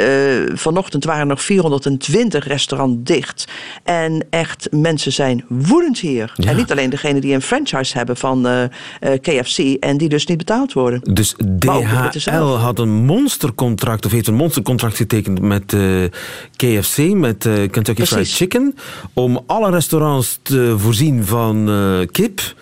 vanochtend 0.58 1.04
waren 1.04 1.28
nog 1.28 1.42
420 1.42 2.48
restaurants 2.48 2.98
dicht. 3.00 3.48
En 3.84 4.26
echt, 4.30 4.68
mensen 4.72 5.12
zijn 5.12 5.46
woedend 5.48 6.00
hier. 6.00 6.34
Ja. 6.36 6.50
En 6.50 6.56
niet 6.56 6.72
alleen 6.72 6.90
degene 6.90 7.20
die 7.20 7.34
een 7.34 7.42
franchise 7.42 7.98
hebben 7.98 8.18
van 8.18 8.70
KFC 9.22 9.58
en 9.80 9.98
die 9.98 10.10
dus 10.10 10.26
niet 10.26 10.38
betaald 10.38 10.74
worden. 10.74 11.00
Dus 11.14 11.36
DHL 11.60 12.58
had 12.58 12.80
een 12.80 13.06
monstercontract, 13.06 14.06
of 14.06 14.12
heeft 14.12 14.28
een 14.28 14.34
monstercontract 14.34 14.83
getekend 14.92 15.42
met 15.42 15.74
uh, 15.74 16.04
KFC, 16.56 16.98
met 16.98 17.46
uh, 17.46 17.54
Kentucky 17.70 18.06
Fried 18.06 18.32
Chicken, 18.32 18.76
om 19.14 19.44
alle 19.46 19.72
restaurants 19.72 20.40
te 20.42 20.76
voorzien 20.78 21.26
van 21.26 21.70
uh, 21.70 22.08
kip. 22.12 22.56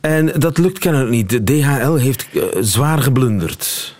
En 0.00 0.32
dat 0.38 0.58
lukt 0.58 0.78
kennelijk 0.78 1.10
niet. 1.10 1.30
De 1.30 1.44
DHL 1.44 1.94
heeft 1.94 2.28
zwaar 2.60 2.98
geblunderd. 2.98 3.94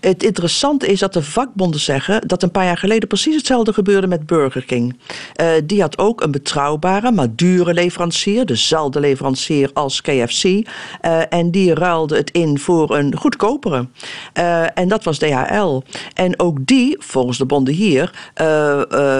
Het 0.00 0.22
interessante 0.22 0.86
is 0.86 1.00
dat 1.00 1.12
de 1.12 1.22
vakbonden 1.22 1.80
zeggen 1.80 2.28
dat 2.28 2.42
een 2.42 2.50
paar 2.50 2.64
jaar 2.64 2.76
geleden 2.76 3.08
precies 3.08 3.36
hetzelfde 3.36 3.72
gebeurde 3.72 4.06
met 4.06 4.26
Burger 4.26 4.64
King. 4.64 4.98
Uh, 5.40 5.46
die 5.64 5.80
had 5.80 5.98
ook 5.98 6.20
een 6.20 6.30
betrouwbare, 6.30 7.10
maar 7.10 7.34
dure 7.34 7.74
leverancier, 7.74 8.46
dezelfde 8.46 9.00
leverancier 9.00 9.70
als 9.72 10.00
KFC. 10.00 10.44
Eh, 10.44 11.20
en 11.28 11.50
die 11.50 11.74
ruilde 11.74 12.16
het 12.16 12.30
in 12.30 12.58
voor 12.58 12.96
een 12.96 13.16
goedkopere. 13.16 13.88
Uh, 14.38 14.78
en 14.78 14.88
dat 14.88 15.04
was 15.04 15.18
DHL. 15.18 15.82
En 16.14 16.38
ook 16.38 16.66
die, 16.66 16.96
volgens 16.98 17.38
de 17.38 17.46
bonden 17.46 17.74
hier, 17.74 18.30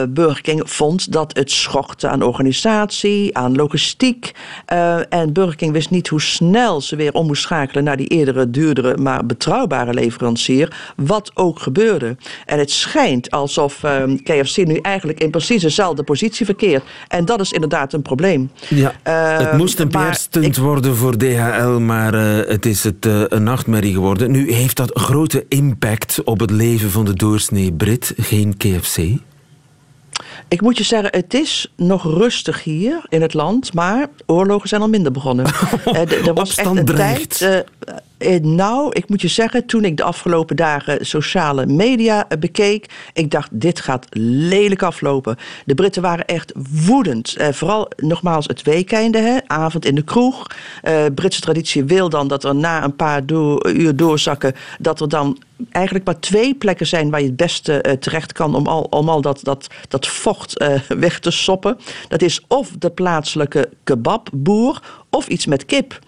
Burger 0.08 0.42
King 0.42 0.62
vond 0.64 1.12
dat 1.12 1.36
het 1.36 1.50
schokte 1.50 2.08
aan 2.08 2.22
organisatie, 2.22 3.36
aan 3.36 3.54
logistiek. 3.54 4.32
en 5.08 5.32
Burger 5.32 5.56
King 5.56 5.72
wist 5.72 5.90
niet 5.90 6.08
hoe 6.08 6.20
snel 6.20 6.80
ze 6.80 6.96
weer 6.96 7.12
om 7.12 7.26
moest 7.26 7.42
schakelen 7.42 7.84
naar 7.84 7.96
die 7.96 8.06
eerdere, 8.06 8.50
duurdere, 8.50 8.96
maar 8.96 9.26
betrouwbare 9.26 9.94
leverancier 9.94 10.51
wat 10.96 11.30
ook 11.34 11.58
gebeurde. 11.58 12.16
En 12.46 12.58
het 12.58 12.70
schijnt 12.70 13.30
alsof 13.30 13.82
um, 13.82 14.22
KFC 14.22 14.56
nu 14.56 14.76
eigenlijk 14.76 15.20
in 15.20 15.30
precies 15.30 15.62
dezelfde 15.62 16.02
positie 16.02 16.46
verkeert. 16.46 16.82
En 17.08 17.24
dat 17.24 17.40
is 17.40 17.52
inderdaad 17.52 17.92
een 17.92 18.02
probleem. 18.02 18.50
Ja, 18.68 18.92
uh, 19.08 19.38
het 19.38 19.56
moest 19.56 19.80
een 19.80 19.88
PR-stunt 19.88 20.56
worden 20.56 20.96
voor 20.96 21.16
DHL, 21.16 21.78
maar 21.78 22.14
uh, 22.14 22.48
het 22.48 22.66
is 22.66 22.84
het, 22.84 23.06
uh, 23.06 23.22
een 23.28 23.42
nachtmerrie 23.42 23.92
geworden. 23.92 24.30
Nu 24.30 24.52
heeft 24.52 24.76
dat 24.76 24.90
grote 24.94 25.44
impact 25.48 26.24
op 26.24 26.40
het 26.40 26.50
leven 26.50 26.90
van 26.90 27.04
de 27.04 27.14
doorsnee 27.14 27.72
Brit, 27.72 28.14
geen 28.16 28.56
KFC? 28.56 28.98
Ik 30.48 30.60
moet 30.60 30.78
je 30.78 30.84
zeggen, 30.84 31.08
het 31.10 31.34
is 31.34 31.72
nog 31.76 32.02
rustig 32.04 32.62
hier 32.62 33.04
in 33.08 33.22
het 33.22 33.34
land, 33.34 33.74
maar 33.74 34.06
oorlogen 34.26 34.68
zijn 34.68 34.80
al 34.80 34.88
minder 34.88 35.12
begonnen. 35.12 35.46
er 36.26 36.34
was 36.34 36.54
echt 36.54 36.76
een 36.76 36.84
tijd. 36.84 37.64
Uh, 38.22 38.40
nou, 38.40 38.88
ik 38.92 39.08
moet 39.08 39.20
je 39.20 39.28
zeggen, 39.28 39.66
toen 39.66 39.84
ik 39.84 39.96
de 39.96 40.02
afgelopen 40.02 40.56
dagen 40.56 41.06
sociale 41.06 41.66
media 41.66 42.26
bekeek, 42.38 42.86
ik 43.12 43.30
dacht, 43.30 43.48
dit 43.52 43.80
gaat 43.80 44.06
lelijk 44.10 44.82
aflopen. 44.82 45.36
De 45.64 45.74
Britten 45.74 46.02
waren 46.02 46.26
echt 46.26 46.52
woedend. 46.86 47.36
Uh, 47.38 47.48
vooral 47.48 47.90
nogmaals 47.96 48.46
het 48.46 48.62
weekende, 48.62 49.18
hè, 49.18 49.38
avond 49.46 49.84
in 49.84 49.94
de 49.94 50.02
kroeg. 50.02 50.46
Britse 51.14 51.40
traditie 51.40 51.84
wil 51.84 52.08
dan 52.08 52.28
dat 52.28 52.44
er 52.44 52.54
na 52.54 52.84
een 52.84 52.96
paar 52.96 53.22
uur 53.62 53.96
doorzakken, 53.96 54.54
dat 54.78 55.00
er 55.00 55.08
dan 55.08 55.38
eigenlijk 55.70 56.04
maar 56.04 56.20
twee 56.20 56.54
plekken 56.54 56.86
zijn 56.86 57.10
waar 57.10 57.20
je 57.20 57.26
het 57.26 57.36
beste 57.36 57.96
terecht 58.00 58.32
kan 58.32 58.54
om 58.54 58.66
al, 59.08 59.20
dat, 59.20 59.40
dat, 59.42 59.66
dat 59.88 60.06
vocht 60.06 60.64
weg 60.88 61.18
te 61.18 61.30
soppen. 61.30 61.78
Dat 62.08 62.22
is 62.22 62.44
of 62.48 62.70
de 62.78 62.90
plaatselijke 62.90 63.68
kebabboer 63.84 64.82
of 65.10 65.26
iets 65.28 65.46
met 65.46 65.64
kip. 65.64 65.98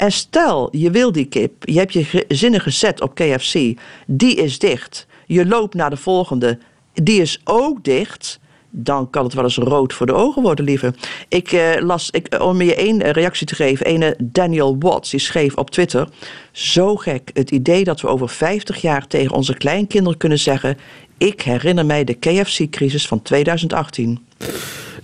En 0.00 0.12
stel, 0.12 0.68
je 0.76 0.90
wil 0.90 1.12
die 1.12 1.24
kip, 1.24 1.52
je 1.60 1.78
hebt 1.78 1.92
je 1.92 2.24
zinnen 2.28 2.60
gezet 2.60 3.00
op 3.00 3.14
KFC, 3.14 3.74
die 4.06 4.34
is 4.34 4.58
dicht. 4.58 5.06
Je 5.26 5.46
loopt 5.46 5.74
naar 5.74 5.90
de 5.90 5.96
volgende, 5.96 6.58
die 6.92 7.20
is 7.20 7.40
ook 7.44 7.84
dicht 7.84 8.40
dan 8.70 9.10
kan 9.10 9.24
het 9.24 9.34
wel 9.34 9.44
eens 9.44 9.56
rood 9.56 9.92
voor 9.92 10.06
de 10.06 10.12
ogen 10.12 10.42
worden, 10.42 10.64
lieve. 10.64 10.94
Ik 11.28 11.52
uh, 11.52 11.74
las, 11.78 12.10
ik, 12.10 12.40
om 12.42 12.62
je 12.62 12.74
één 12.74 13.10
reactie 13.10 13.46
te 13.46 13.54
geven, 13.54 13.86
ene 13.86 14.16
Daniel 14.18 14.76
Watts, 14.78 15.10
die 15.10 15.20
schreef 15.20 15.54
op 15.54 15.70
Twitter... 15.70 16.08
Zo 16.52 16.96
gek, 16.96 17.30
het 17.32 17.50
idee 17.50 17.84
dat 17.84 18.00
we 18.00 18.08
over 18.08 18.28
50 18.28 18.80
jaar 18.80 19.06
tegen 19.06 19.34
onze 19.34 19.54
kleinkinderen 19.54 20.18
kunnen 20.18 20.38
zeggen... 20.38 20.78
ik 21.18 21.42
herinner 21.42 21.86
mij 21.86 22.04
de 22.04 22.14
KFC-crisis 22.14 23.06
van 23.06 23.22
2018. 23.22 24.26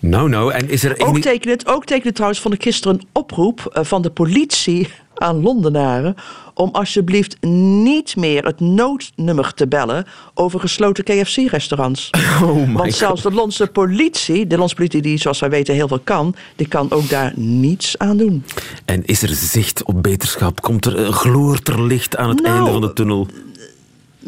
Nou, 0.08 0.28
nou, 0.28 0.52
en 0.52 0.70
is 0.70 0.84
er... 0.84 1.06
Ook 1.06 1.18
tekent 1.18 1.44
het, 1.44 1.66
ook 1.66 1.84
trouwens, 1.84 2.40
vond 2.40 2.54
ik 2.54 2.62
gisteren 2.62 2.98
een 2.98 3.06
oproep 3.12 3.70
eh, 3.72 3.84
van 3.84 4.02
de 4.02 4.10
politie 4.10 4.88
aan 5.14 5.42
Londenaren 5.42 6.14
om 6.54 6.68
alsjeblieft 6.72 7.36
niet 7.80 8.16
meer 8.16 8.44
het 8.44 8.60
noodnummer 8.60 9.54
te 9.54 9.66
bellen 9.66 10.06
over 10.34 10.60
gesloten 10.60 11.04
KFC-restaurants. 11.04 12.10
Oh 12.42 12.72
Want 12.72 12.94
zelfs 12.94 13.22
de 13.22 13.32
Londense 13.32 13.66
politie, 13.66 14.46
de 14.46 14.50
Londense 14.50 14.74
politie 14.74 15.02
die 15.02 15.18
zoals 15.18 15.40
wij 15.40 15.50
weten 15.50 15.74
heel 15.74 15.88
veel 15.88 16.00
kan, 16.04 16.34
die 16.56 16.68
kan 16.68 16.90
ook 16.90 17.08
daar 17.08 17.32
niets 17.36 17.98
aan 17.98 18.16
doen. 18.16 18.44
En 18.84 19.04
is 19.04 19.22
er 19.22 19.28
zicht 19.28 19.82
op 19.82 20.02
beterschap? 20.02 20.60
Komt 20.60 20.84
er, 20.84 20.98
een 20.98 21.12
gloort 21.12 21.68
er 21.68 21.82
licht 21.82 22.16
aan 22.16 22.28
het 22.28 22.42
nou, 22.42 22.56
einde 22.56 22.70
van 22.70 22.80
de 22.80 22.92
tunnel? 22.92 23.26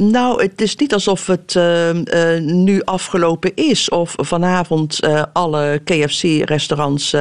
Nou, 0.00 0.42
het 0.42 0.60
is 0.60 0.76
niet 0.76 0.92
alsof 0.92 1.26
het 1.26 1.54
uh, 1.54 1.94
uh, 1.94 2.40
nu 2.40 2.82
afgelopen 2.82 3.52
is 3.54 3.88
of 3.88 4.14
vanavond 4.16 5.04
uh, 5.04 5.22
alle 5.32 5.80
KFC-restaurants 5.84 7.16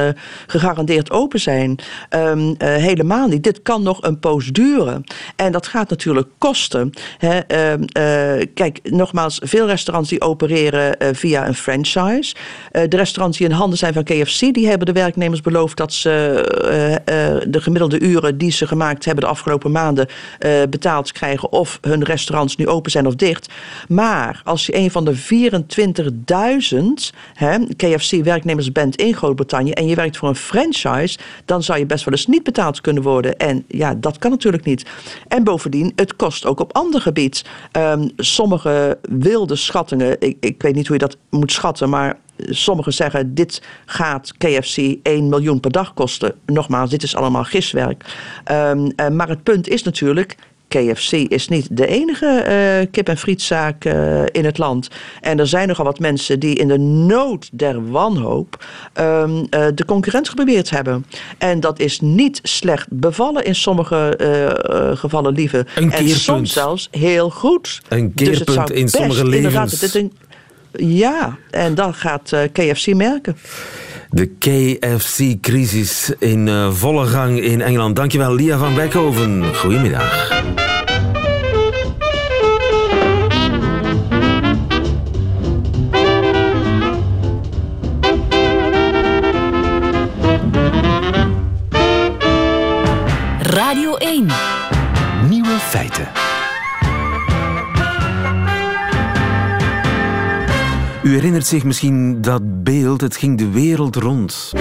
gegarandeerd 0.46 1.10
open 1.10 1.40
zijn. 1.40 1.78
Um, 2.10 2.54
helemaal 2.58 3.28
niet. 3.28 3.42
Dit 3.42 3.62
kan 3.62 3.82
nog 3.82 4.02
een 4.02 4.18
poos 4.18 4.46
duren. 4.46 5.04
En 5.36 5.52
dat 5.52 5.66
gaat 5.66 5.90
natuurlijk 5.90 6.28
kosten. 6.38 6.92
Hè? 7.18 7.38
Ehm, 7.38 7.82
kijk, 8.54 8.80
nogmaals, 8.82 9.40
veel 9.44 9.66
restaurants 9.66 10.10
die 10.10 10.20
opereren 10.20 11.16
via 11.16 11.46
een 11.46 11.54
franchise. 11.54 12.34
de 12.72 12.96
restaurants 12.96 13.38
die 13.38 13.46
in 13.46 13.52
handen 13.52 13.78
zijn 13.78 13.92
van 13.92 14.04
KFC, 14.04 14.54
die 14.54 14.68
hebben 14.68 14.86
de 14.86 14.92
werknemers 14.92 15.40
beloofd 15.40 15.76
dat 15.76 15.92
ze 15.92 16.12
de 17.48 17.60
gemiddelde 17.60 18.00
uren 18.00 18.38
die 18.38 18.50
ze 18.50 18.66
gemaakt 18.66 19.04
hebben 19.04 19.24
de 19.24 19.30
afgelopen 19.30 19.72
maanden 19.72 20.08
betaald 20.70 21.12
krijgen 21.12 21.52
of 21.52 21.78
hun 21.80 22.04
restaurants 22.04 22.56
nu 22.56 22.67
open 22.68 22.90
zijn 22.90 23.06
of 23.06 23.14
dicht. 23.14 23.48
Maar 23.88 24.40
als 24.44 24.66
je 24.66 24.76
een 24.76 24.90
van 24.90 25.04
de 25.04 25.16
24.000 25.16 25.24
KFC-werknemers 27.76 28.72
bent 28.72 28.96
in 28.96 29.14
Groot-Brittannië 29.14 29.70
en 29.70 29.86
je 29.86 29.94
werkt 29.94 30.16
voor 30.16 30.28
een 30.28 30.36
franchise, 30.36 31.18
dan 31.44 31.62
zou 31.62 31.78
je 31.78 31.86
best 31.86 32.04
wel 32.04 32.14
eens 32.14 32.26
niet 32.26 32.42
betaald 32.42 32.80
kunnen 32.80 33.02
worden. 33.02 33.36
En 33.36 33.64
ja, 33.68 33.94
dat 33.94 34.18
kan 34.18 34.30
natuurlijk 34.30 34.64
niet. 34.64 34.86
En 35.28 35.44
bovendien, 35.44 35.92
het 35.96 36.16
kost 36.16 36.46
ook 36.46 36.60
op 36.60 36.72
ander 36.72 37.00
gebied. 37.00 37.44
Um, 37.72 38.10
sommige 38.16 38.98
wilde 39.02 39.56
schattingen, 39.56 40.16
ik, 40.20 40.36
ik 40.40 40.62
weet 40.62 40.74
niet 40.74 40.86
hoe 40.86 40.96
je 40.96 41.06
dat 41.06 41.16
moet 41.30 41.52
schatten, 41.52 41.88
maar 41.88 42.16
sommigen 42.38 42.92
zeggen 42.92 43.34
dit 43.34 43.62
gaat 43.86 44.32
KFC 44.38 44.76
1 45.02 45.28
miljoen 45.28 45.60
per 45.60 45.70
dag 45.70 45.94
kosten. 45.94 46.34
Nogmaals, 46.46 46.90
dit 46.90 47.02
is 47.02 47.16
allemaal 47.16 47.44
giswerk. 47.44 48.04
Um, 48.52 48.92
uh, 48.96 49.08
maar 49.08 49.28
het 49.28 49.42
punt 49.42 49.68
is 49.68 49.82
natuurlijk, 49.82 50.36
KFC 50.68 51.12
is 51.12 51.48
niet 51.48 51.66
de 51.70 51.86
enige 51.86 52.44
uh, 52.82 52.86
kip- 52.90 53.08
en 53.08 53.16
frietzaak 53.16 53.84
uh, 53.84 54.22
in 54.32 54.44
het 54.44 54.58
land. 54.58 54.88
En 55.20 55.38
er 55.38 55.46
zijn 55.46 55.68
nogal 55.68 55.84
wat 55.84 55.98
mensen 55.98 56.40
die 56.40 56.54
in 56.54 56.68
de 56.68 56.78
nood 56.78 57.48
der 57.52 57.90
wanhoop 57.90 58.64
um, 59.00 59.36
uh, 59.36 59.66
de 59.74 59.84
concurrent 59.86 60.28
geprobeerd 60.28 60.70
hebben. 60.70 61.06
En 61.38 61.60
dat 61.60 61.78
is 61.78 62.00
niet 62.00 62.40
slecht 62.42 62.86
bevallen 62.90 63.44
in 63.44 63.54
sommige 63.54 64.16
gevallen, 64.94 65.32
lieve. 65.32 65.66
Een 65.74 65.92
en 65.92 66.08
soms 66.08 66.52
zelfs 66.52 66.88
heel 66.90 67.30
goed. 67.30 67.80
Een 67.88 68.14
keerpunt 68.14 68.46
dus 68.46 68.56
het 68.56 68.70
in 68.70 68.88
sommige 68.88 69.26
levens. 69.26 69.96
Ja, 70.72 71.36
en 71.50 71.74
dan 71.74 71.94
gaat 71.94 72.32
KFC 72.52 72.94
merken. 72.94 73.36
De 74.10 74.30
KFC-crisis 74.38 76.12
in 76.18 76.46
uh, 76.46 76.72
volle 76.72 77.06
gang 77.06 77.40
in 77.40 77.60
Engeland. 77.60 77.96
Dankjewel, 77.96 78.34
Lia 78.34 78.58
van 78.58 78.74
Beckhoven. 78.74 79.54
Goedemiddag. 79.54 80.67
Herinnert 101.18 101.46
zich 101.46 101.64
misschien 101.64 102.20
dat 102.20 102.62
beeld, 102.64 103.00
het 103.00 103.16
ging 103.16 103.38
de 103.38 103.50
wereld 103.50 103.96
rond. 103.96 104.52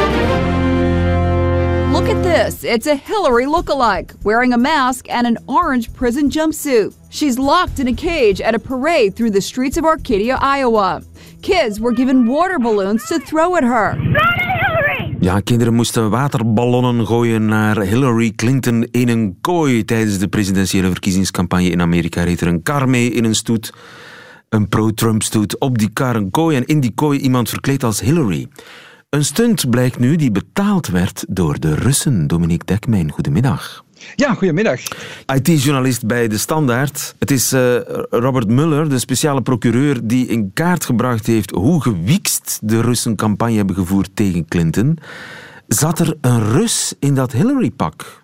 Look 1.91 2.07
at 2.07 2.23
this. 2.23 2.63
It's 2.63 2.87
a 2.87 2.99
Hillary 3.03 3.45
lookalike, 3.45 4.13
wearing 4.23 4.53
a 4.53 4.57
mask 4.57 5.09
and 5.09 5.25
an 5.25 5.37
orange 5.45 5.91
prison 5.91 6.27
jumpsuit. 6.29 6.93
She's 7.09 7.37
locked 7.37 7.79
in 7.79 7.87
a 7.87 7.93
cage 7.93 8.43
at 8.43 8.53
a 8.53 8.59
parade 8.59 9.15
through 9.15 9.33
the 9.33 9.41
streets 9.41 9.77
of 9.77 9.83
Arcadia, 9.83 10.39
Iowa. 10.57 11.01
Kids 11.41 11.79
were 11.79 11.95
given 11.95 12.25
water 12.25 12.59
balloons 12.59 13.07
to 13.07 13.17
throw 13.17 13.55
at 13.55 13.63
her. 13.63 13.97
Ja, 15.19 15.39
kinderen 15.39 15.73
moesten 15.73 16.09
waterballonnen 16.09 17.05
gooien 17.05 17.45
naar 17.45 17.81
Hillary 17.81 18.31
Clinton 18.35 18.87
in 18.91 19.09
een 19.09 19.37
kooi. 19.41 19.85
Tijdens 19.85 20.17
de 20.17 20.27
presidentiële 20.27 20.87
verkiezingscampagne 20.87 21.69
in 21.69 21.81
Amerika 21.81 22.23
reed 22.23 22.41
er 22.41 22.47
een 22.47 22.63
kar 22.63 22.89
mee 22.89 23.11
in 23.11 23.23
een 23.23 23.35
stoet. 23.35 23.73
Een 24.49 24.67
pro-Trump 24.69 25.23
stoet. 25.23 25.59
Op 25.59 25.77
die 25.77 25.89
kar 25.89 26.15
een 26.15 26.31
kooi 26.31 26.55
en 26.57 26.65
in 26.65 26.79
die 26.79 26.91
kooi 26.95 27.19
iemand 27.19 27.49
verkleed 27.49 27.83
als 27.83 27.99
Hillary. 27.99 28.47
Een 29.09 29.25
stunt 29.25 29.69
blijkt 29.69 29.99
nu 29.99 30.15
die 30.15 30.31
betaald 30.31 30.87
werd 30.87 31.25
door 31.29 31.59
de 31.59 31.75
Russen. 31.75 32.27
Dominique 32.27 32.65
Dekmijn, 32.65 33.11
goedemiddag. 33.11 33.85
Ja, 34.15 34.33
goedemiddag. 34.33 34.79
IT-journalist 35.35 36.05
bij 36.05 36.27
De 36.27 36.37
Standaard. 36.37 37.15
Het 37.19 37.31
is 37.31 37.53
uh, 37.53 37.75
Robert 38.09 38.47
Mueller, 38.47 38.89
de 38.89 38.99
speciale 38.99 39.41
procureur, 39.41 39.99
die 40.03 40.27
in 40.27 40.51
kaart 40.53 40.85
gebracht 40.85 41.25
heeft 41.25 41.51
hoe 41.51 41.81
gewiekst 41.81 42.59
de 42.61 42.81
Russen 42.81 43.15
campagne 43.15 43.57
hebben 43.57 43.75
gevoerd 43.75 44.09
tegen 44.13 44.45
Clinton. 44.45 44.97
Zat 45.67 45.99
er 45.99 46.17
een 46.21 46.51
Rus 46.51 46.93
in 46.99 47.15
dat 47.15 47.31
Hillary-pak? 47.31 48.21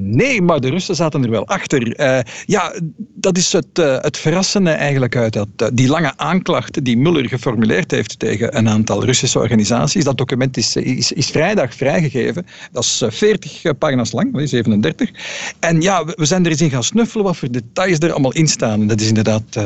Nee, 0.00 0.42
maar 0.42 0.60
de 0.60 0.70
Russen 0.70 0.94
zaten 0.94 1.24
er 1.24 1.30
wel 1.30 1.46
achter. 1.46 2.00
Uh, 2.00 2.18
ja, 2.46 2.74
dat 3.14 3.36
is 3.36 3.52
het, 3.52 3.78
uh, 3.78 3.96
het 4.00 4.16
verrassende 4.16 4.70
eigenlijk 4.70 5.16
uit 5.16 5.32
dat, 5.32 5.48
uh, 5.56 5.68
die 5.72 5.88
lange 5.88 6.12
aanklacht 6.16 6.84
die 6.84 6.96
Muller 6.96 7.28
geformuleerd 7.28 7.90
heeft 7.90 8.18
tegen 8.18 8.56
een 8.56 8.68
aantal 8.68 9.04
Russische 9.04 9.38
organisaties. 9.38 10.04
Dat 10.04 10.18
document 10.18 10.56
is, 10.56 10.76
is, 10.76 11.12
is 11.12 11.26
vrijdag 11.26 11.74
vrijgegeven. 11.74 12.46
Dat 12.72 12.84
is 12.84 13.02
40 13.08 13.78
pagina's 13.78 14.12
lang, 14.12 14.48
37. 14.48 15.10
En 15.60 15.80
ja, 15.80 16.04
we, 16.04 16.12
we 16.16 16.24
zijn 16.24 16.44
er 16.44 16.50
eens 16.50 16.60
in 16.60 16.70
gaan 16.70 16.84
snuffelen 16.84 17.24
wat 17.24 17.36
voor 17.36 17.50
details 17.50 17.98
er 17.98 18.12
allemaal 18.12 18.32
in 18.32 18.48
staan. 18.48 18.86
Dat 18.86 19.00
is 19.00 19.08
inderdaad... 19.08 19.58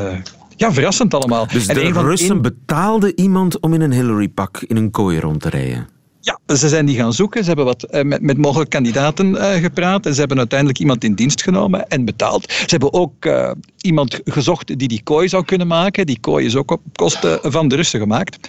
Ja, 0.57 0.73
verrassend 0.73 1.15
allemaal. 1.15 1.47
Dus 1.47 1.67
en 1.67 1.93
de 1.93 2.01
Russen 2.01 2.37
een... 2.37 2.43
betaalden 2.43 3.21
iemand 3.21 3.61
om 3.61 3.75
in 3.75 3.81
een 3.81 3.93
Hillary-pak 3.93 4.65
in 4.67 4.77
een 4.77 4.91
kooi 4.91 5.21
rond 5.21 5.41
te 5.41 5.49
rijden? 5.49 5.92
Ja, 6.25 6.57
ze 6.57 6.69
zijn 6.69 6.87
die 6.87 6.97
gaan 6.97 7.13
zoeken. 7.13 7.41
Ze 7.41 7.47
hebben 7.47 7.65
wat 7.65 7.87
uh, 7.91 8.03
met, 8.03 8.23
met 8.23 8.39
mogelijke 8.39 8.71
kandidaten 8.71 9.27
uh, 9.35 9.55
gepraat. 9.55 10.07
En 10.07 10.13
ze 10.13 10.19
hebben 10.19 10.39
uiteindelijk 10.39 10.79
iemand 10.79 11.05
in 11.05 11.15
dienst 11.15 11.43
genomen 11.43 11.89
en 11.89 12.05
betaald. 12.05 12.53
Ze 12.53 12.67
hebben 12.67 12.93
ook 12.93 13.25
uh, 13.25 13.51
iemand 13.81 14.21
gezocht 14.25 14.79
die 14.79 14.89
die 14.89 15.03
kooi 15.03 15.29
zou 15.29 15.45
kunnen 15.45 15.67
maken. 15.67 16.07
Die 16.07 16.21
kooi 16.21 16.47
is 16.47 16.57
ook 16.57 16.71
op 16.71 16.81
kosten 16.95 17.39
van 17.43 17.69
de 17.69 17.77
Russen 17.77 18.01
gemaakt. 18.01 18.49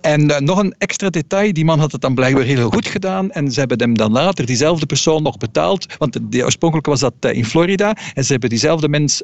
En 0.00 0.44
nog 0.44 0.58
een 0.58 0.74
extra 0.78 1.10
detail. 1.10 1.52
Die 1.52 1.64
man 1.64 1.78
had 1.78 1.92
het 1.92 2.00
dan 2.00 2.14
blijkbaar 2.14 2.44
heel 2.44 2.70
goed 2.70 2.86
gedaan. 2.86 3.30
En 3.30 3.52
ze 3.52 3.58
hebben 3.58 3.80
hem 3.80 3.96
dan 3.96 4.12
later, 4.12 4.46
diezelfde 4.46 4.86
persoon, 4.86 5.22
nog 5.22 5.36
betaald. 5.36 5.86
Want 5.98 6.18
de, 6.22 6.44
oorspronkelijk 6.44 6.88
was 6.88 7.00
dat 7.00 7.14
in 7.20 7.44
Florida. 7.44 7.96
En 8.14 8.24
ze 8.24 8.32
hebben 8.32 8.50
diezelfde 8.50 8.88
mens 8.88 9.22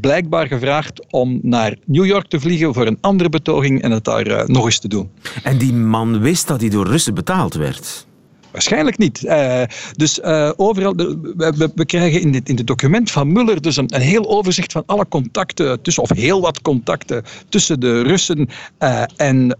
blijkbaar 0.00 0.46
gevraagd 0.46 1.06
om 1.10 1.38
naar 1.42 1.76
New 1.86 2.04
York 2.04 2.26
te 2.26 2.40
vliegen 2.40 2.74
voor 2.74 2.86
een 2.86 2.98
andere 3.00 3.28
betoging 3.28 3.82
en 3.82 3.90
het 3.90 4.04
daar 4.04 4.50
nog 4.50 4.64
eens 4.64 4.78
te 4.78 4.88
doen. 4.88 5.10
En 5.42 5.58
die 5.58 5.72
man 5.72 6.20
wist 6.20 6.46
dat 6.46 6.60
hij 6.60 6.70
door 6.70 6.86
Russen 6.86 7.14
betaald 7.14 7.32
werd? 7.54 8.06
Waarschijnlijk 8.54 8.98
niet. 8.98 9.22
Uh, 9.24 9.62
dus 9.96 10.18
uh, 10.18 10.50
overal, 10.56 10.94
we, 10.94 11.70
we, 11.74 11.84
krijgen 11.84 12.20
in 12.20 12.32
dit 12.32 12.48
in 12.48 12.56
het 12.56 12.66
document 12.66 13.10
van 13.10 13.32
Muller 13.32 13.62
dus 13.62 13.76
een, 13.76 13.94
een, 13.94 14.00
heel 14.00 14.28
overzicht 14.28 14.72
van 14.72 14.82
alle 14.86 15.08
contacten 15.08 15.82
tussen, 15.82 16.02
of 16.02 16.12
heel 16.12 16.40
wat 16.40 16.62
contacten 16.62 17.24
tussen 17.48 17.80
de 17.80 18.02
Russen 18.02 18.48
uh, 18.78 19.02
en 19.16 19.56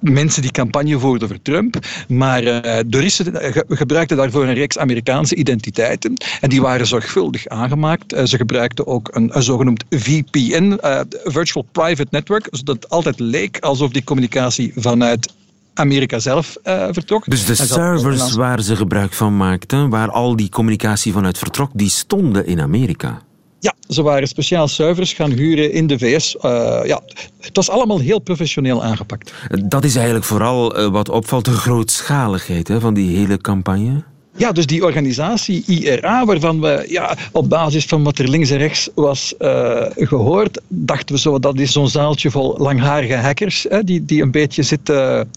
mensen 0.00 0.42
die 0.42 0.50
campagne 0.50 0.98
voerden 0.98 1.28
voor 1.28 1.42
Trump. 1.42 1.78
Maar 2.08 2.42
de 2.42 2.98
Russen 3.00 3.34
gebruikten 3.68 4.16
daarvoor 4.16 4.44
een 4.44 4.54
reeks 4.54 4.78
Amerikaanse 4.78 5.34
identiteiten 5.34 6.14
en 6.40 6.48
die 6.48 6.60
waren 6.60 6.86
zorgvuldig 6.86 7.46
aangemaakt. 7.46 8.28
ze 8.28 8.36
gebruikten 8.36 8.86
ook 8.86 9.08
een, 9.12 9.36
een 9.36 9.42
zogenoemd 9.42 9.84
VPN, 9.90 10.78
Virtual 11.24 11.66
Private 11.72 12.08
Network, 12.10 12.48
zodat 12.50 12.74
het 12.74 12.88
altijd 12.88 13.20
leek 13.20 13.58
alsof 13.58 13.90
die 13.90 14.04
communicatie 14.04 14.72
vanuit 14.76 15.32
Amerika 15.74 16.18
zelf 16.18 16.56
uh, 16.64 16.86
vertrok. 16.90 17.24
Dus 17.26 17.44
de 17.44 17.54
servers 17.54 18.32
waar 18.32 18.62
ze 18.62 18.76
gebruik 18.76 19.12
van 19.12 19.36
maakten, 19.36 19.88
waar 19.88 20.10
al 20.10 20.36
die 20.36 20.48
communicatie 20.48 21.12
vanuit 21.12 21.38
vertrok, 21.38 21.70
die 21.74 21.90
stonden 21.90 22.46
in 22.46 22.60
Amerika? 22.60 23.22
Ja, 23.58 23.74
ze 23.88 24.02
waren 24.02 24.28
speciaal 24.28 24.68
servers 24.68 25.12
gaan 25.12 25.30
huren 25.30 25.72
in 25.72 25.86
de 25.86 25.98
VS. 25.98 26.36
Uh, 26.40 26.78
eh, 26.78 26.86
ja, 26.86 27.00
het 27.40 27.56
was 27.56 27.70
allemaal 27.70 27.98
heel 27.98 28.18
professioneel 28.18 28.84
aangepakt. 28.84 29.32
Dat 29.64 29.84
is 29.84 29.94
eigenlijk 29.94 30.24
vooral 30.24 30.78
uh, 30.78 30.86
wat 30.86 31.08
opvalt, 31.08 31.44
de 31.44 31.50
grootschaligheid 31.50 32.68
hè, 32.68 32.80
van 32.80 32.94
die 32.94 33.16
hele 33.16 33.38
campagne. 33.38 34.04
Ja, 34.36 34.52
dus 34.52 34.66
die 34.66 34.84
organisatie 34.84 35.64
IRA, 35.66 36.24
waarvan 36.24 36.60
we 36.60 36.84
ja, 36.88 37.16
op 37.32 37.48
basis 37.48 37.84
van 37.84 38.02
wat 38.02 38.18
er 38.18 38.28
links 38.28 38.50
en 38.50 38.58
rechts 38.58 38.90
was 38.94 39.34
uh, 39.38 39.86
gehoord, 39.96 40.60
dachten 40.68 41.14
we 41.14 41.20
zo, 41.20 41.38
dat 41.38 41.58
is 41.58 41.72
zo'n 41.72 41.88
zaaltje 41.88 42.30
vol 42.30 42.54
langharige 42.58 43.14
hackers, 43.14 43.66
hè, 43.68 43.84
die, 43.84 44.04
die 44.04 44.22
een 44.22 44.30
beetje 44.30 44.62
zitten 44.62 45.28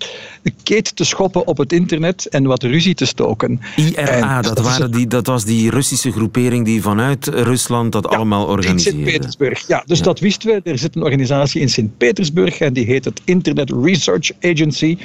uh, 0.44 0.52
keet 0.64 0.96
te 0.96 1.04
schoppen 1.04 1.48
op 1.48 1.58
het 1.58 1.74
internet 1.74 2.26
en 2.26 2.44
wat 2.46 2.64
ruzie 2.64 2.96
te 2.96 3.06
stoken. 3.06 3.62
IRA, 3.76 4.08
en, 4.08 4.44
dat, 4.44 4.56
dat, 4.56 4.66
waren 4.66 4.92
die, 4.92 5.08
dat 5.08 5.28
was 5.28 5.46
die 5.46 5.70
Russische 5.70 6.12
groepering 6.12 6.66
die 6.66 6.82
vanuit 6.82 7.28
Rusland 7.28 7.92
dat 7.92 8.08
ja, 8.10 8.16
allemaal 8.16 8.46
organiseerde. 8.46 8.98
In 8.98 9.04
Sint-Petersburg, 9.04 9.68
ja. 9.68 9.84
Dus 9.86 9.98
ja. 9.98 10.04
dat 10.04 10.20
wisten 10.20 10.50
we. 10.50 10.70
Er 10.70 10.78
zit 10.78 10.96
een 10.96 11.04
organisatie 11.04 11.62
in 11.62 11.70
Sint-Petersburg 11.70 12.60
en 12.60 12.74
die 12.74 12.86
heet 12.86 13.06
het 13.06 13.22
Internet 13.24 13.72
Research 13.72 14.32
Agency. 14.42 14.98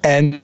En 0.00 0.42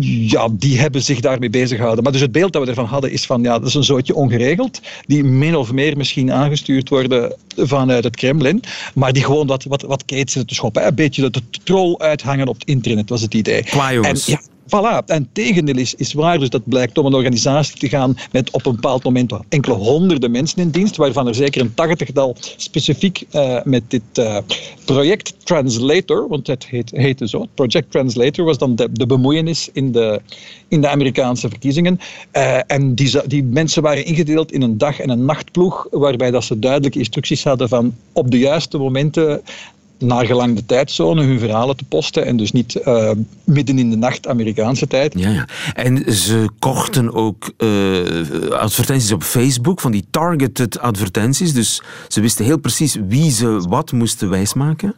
ja, 0.00 0.48
die 0.52 0.78
hebben 0.78 1.02
zich 1.02 1.20
daarmee 1.20 1.50
bezig 1.50 1.76
gehouden. 1.76 2.02
Maar 2.02 2.12
dus 2.12 2.20
het 2.20 2.32
beeld 2.32 2.52
dat 2.52 2.62
we 2.62 2.68
ervan 2.68 2.84
hadden 2.84 3.12
is 3.12 3.26
van, 3.26 3.42
ja, 3.42 3.58
dat 3.58 3.68
is 3.68 3.74
een 3.74 3.84
zootje 3.84 4.14
ongeregeld, 4.14 4.80
die 5.06 5.24
min 5.24 5.56
of 5.56 5.72
meer 5.72 5.96
misschien 5.96 6.32
aangestuurd 6.32 6.88
worden 6.88 7.34
vanuit 7.56 8.04
het 8.04 8.16
Kremlin, 8.16 8.62
maar 8.94 9.12
die 9.12 9.24
gewoon 9.24 9.46
wat, 9.46 9.64
wat, 9.64 9.82
wat 9.82 10.06
te 10.06 10.44
schoppen. 10.46 10.86
Een 10.86 10.94
beetje 10.94 11.30
de 11.30 11.42
troll 11.64 11.96
uithangen 11.98 12.48
op 12.48 12.54
het 12.58 12.68
internet, 12.68 13.08
was 13.08 13.22
het 13.22 13.34
idee. 13.34 13.62
Qua 13.62 13.92
jongens. 13.92 14.28
En, 14.28 14.32
ja, 14.32 14.40
Voilà, 14.66 15.04
en 15.06 15.28
tegendeel 15.32 15.76
is, 15.76 16.12
waar. 16.12 16.38
Dus 16.38 16.50
dat 16.50 16.62
blijkt 16.64 16.98
om 16.98 17.06
een 17.06 17.14
organisatie 17.14 17.78
te 17.78 17.88
gaan 17.88 18.16
met 18.32 18.50
op 18.50 18.66
een 18.66 18.74
bepaald 18.74 19.04
moment 19.04 19.32
enkele 19.48 19.74
honderden 19.74 20.30
mensen 20.30 20.58
in 20.58 20.70
dienst, 20.70 20.96
waarvan 20.96 21.26
er 21.26 21.34
zeker 21.34 21.60
een 21.60 21.74
tachtigtal 21.74 22.36
specifiek 22.56 23.24
uh, 23.32 23.62
met 23.64 23.82
dit 23.88 24.02
uh, 24.14 24.38
project 24.84 25.34
Translator, 25.44 26.28
want 26.28 26.46
het 26.46 26.66
heet, 26.66 26.90
heette 26.90 27.28
zo, 27.28 27.46
Project 27.54 27.90
Translator 27.90 28.44
was 28.44 28.58
dan 28.58 28.76
de, 28.76 29.06
bemoeienis 29.06 29.68
in 29.72 29.92
de, 29.92 30.20
in 30.68 30.80
de 30.80 30.88
Amerikaanse 30.88 31.48
verkiezingen. 31.48 31.98
Uh, 32.32 32.58
en 32.66 32.94
die, 32.94 33.26
die 33.26 33.42
mensen 33.42 33.82
waren 33.82 34.04
ingedeeld 34.04 34.52
in 34.52 34.62
een 34.62 34.78
dag- 34.78 35.00
en 35.00 35.10
een 35.10 35.24
nachtploeg, 35.24 35.86
waarbij 35.90 36.30
dat 36.30 36.44
ze 36.44 36.58
duidelijke 36.58 36.98
instructies 36.98 37.44
hadden 37.44 37.68
van 37.68 37.94
op 38.12 38.30
de 38.30 38.38
juiste 38.38 38.78
momenten 38.78 39.42
naar 39.98 40.26
gelang 40.26 40.56
de 40.56 40.66
tijdzone 40.66 41.24
hun 41.24 41.38
verhalen 41.38 41.76
te 41.76 41.84
posten 41.84 42.26
en 42.26 42.36
dus 42.36 42.52
niet 42.52 42.80
uh, 42.84 43.10
midden 43.44 43.78
in 43.78 43.90
de 43.90 43.96
nacht 43.96 44.26
Amerikaanse 44.26 44.86
tijd. 44.86 45.18
Ja, 45.18 45.30
ja. 45.30 45.48
En 45.74 46.14
ze 46.14 46.48
kochten 46.58 47.14
ook 47.14 47.52
uh, 47.58 48.50
advertenties 48.50 49.12
op 49.12 49.22
Facebook, 49.22 49.80
van 49.80 49.92
die 49.92 50.06
targeted 50.10 50.78
advertenties. 50.78 51.52
Dus 51.52 51.82
ze 52.08 52.20
wisten 52.20 52.44
heel 52.44 52.58
precies 52.58 52.96
wie 53.08 53.30
ze 53.30 53.60
wat 53.68 53.92
moesten 53.92 54.30
wijsmaken. 54.30 54.94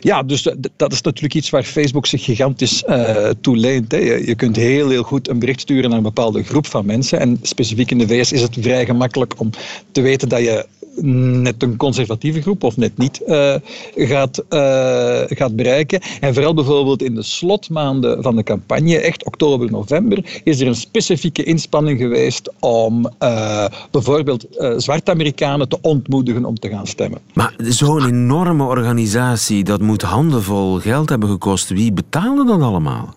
Ja, 0.00 0.22
dus 0.22 0.42
dat 0.76 0.92
is 0.92 1.00
natuurlijk 1.00 1.34
iets 1.34 1.50
waar 1.50 1.62
Facebook 1.62 2.06
zich 2.06 2.24
gigantisch 2.24 2.84
uh, 2.88 3.28
toe 3.40 3.56
leent. 3.56 3.92
Hè. 3.92 3.98
Je 3.98 4.34
kunt 4.34 4.56
heel, 4.56 4.88
heel 4.88 5.02
goed 5.02 5.28
een 5.28 5.38
bericht 5.38 5.60
sturen 5.60 5.88
naar 5.88 5.98
een 5.98 6.04
bepaalde 6.04 6.42
groep 6.42 6.66
van 6.66 6.86
mensen. 6.86 7.20
En 7.20 7.38
specifiek 7.42 7.90
in 7.90 7.98
de 7.98 8.06
VS 8.06 8.32
is 8.32 8.42
het 8.42 8.56
vrij 8.60 8.84
gemakkelijk 8.84 9.34
om 9.40 9.50
te 9.92 10.00
weten 10.00 10.28
dat 10.28 10.40
je 10.40 10.66
net 11.02 11.62
een 11.62 11.76
conservatieve 11.76 12.42
groep 12.42 12.62
of 12.62 12.76
net 12.76 12.98
niet 12.98 13.22
uh, 13.26 13.54
gaat, 13.94 14.44
uh, 14.50 15.20
gaat 15.26 15.56
bereiken. 15.56 16.00
En 16.20 16.34
vooral 16.34 16.54
bijvoorbeeld 16.54 17.02
in 17.02 17.14
de 17.14 17.22
slotmaanden 17.22 18.22
van 18.22 18.36
de 18.36 18.42
campagne, 18.42 18.98
echt 18.98 19.24
oktober, 19.24 19.70
november, 19.70 20.40
is 20.44 20.60
er 20.60 20.66
een 20.66 20.74
specifieke 20.74 21.42
inspanning 21.42 21.98
geweest 21.98 22.52
om 22.60 23.10
uh, 23.22 23.64
bijvoorbeeld 23.90 24.46
zwarte 24.76 25.10
Amerikanen 25.10 25.68
te 25.68 25.78
ontmoedigen 25.80 26.44
om 26.44 26.58
te 26.58 26.68
gaan 26.68 26.86
stemmen. 26.86 27.20
Maar 27.34 27.54
zo'n 27.58 28.06
enorme 28.06 28.64
organisatie, 28.64 29.64
dat 29.64 29.80
moet 29.80 30.02
handenvol 30.02 30.78
geld 30.78 31.08
hebben 31.08 31.28
gekost. 31.28 31.68
Wie 31.68 31.92
betaalde 31.92 32.44
dat 32.44 32.60
allemaal? 32.60 33.14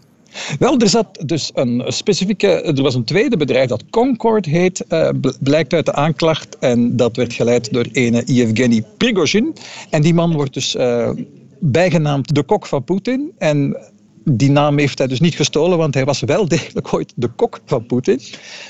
Wel, 0.59 0.77
er 0.79 0.89
zat 0.89 1.23
dus 1.25 1.51
een 1.53 1.83
specifieke. 1.87 2.47
Er 2.47 2.81
was 2.81 2.95
een 2.95 3.03
tweede 3.03 3.37
bedrijf 3.37 3.67
dat 3.67 3.83
Concord 3.89 4.45
heet, 4.45 4.85
uh, 4.89 5.09
blijkt 5.39 5.73
uit 5.73 5.85
de 5.85 5.93
aanklacht. 5.93 6.57
En 6.59 6.95
dat 6.95 7.15
werd 7.15 7.33
geleid 7.33 7.73
door 7.73 7.85
ene 7.91 8.23
Yevgeny 8.25 8.83
Prigozhin. 8.97 9.55
En 9.89 10.01
die 10.01 10.13
man 10.13 10.33
wordt 10.33 10.53
dus 10.53 10.75
uh, 10.75 11.09
bijgenaamd 11.59 12.35
de 12.35 12.43
kok 12.43 12.65
van 12.65 12.83
Poetin. 12.83 13.31
En 13.37 13.77
die 14.23 14.51
naam 14.51 14.77
heeft 14.77 14.97
hij 14.97 15.07
dus 15.07 15.19
niet 15.19 15.35
gestolen, 15.35 15.77
want 15.77 15.93
hij 15.93 16.05
was 16.05 16.19
wel 16.19 16.47
degelijk 16.57 16.93
ooit 16.93 17.13
de 17.15 17.27
kok 17.27 17.59
van 17.65 17.85
Poetin. 17.85 18.21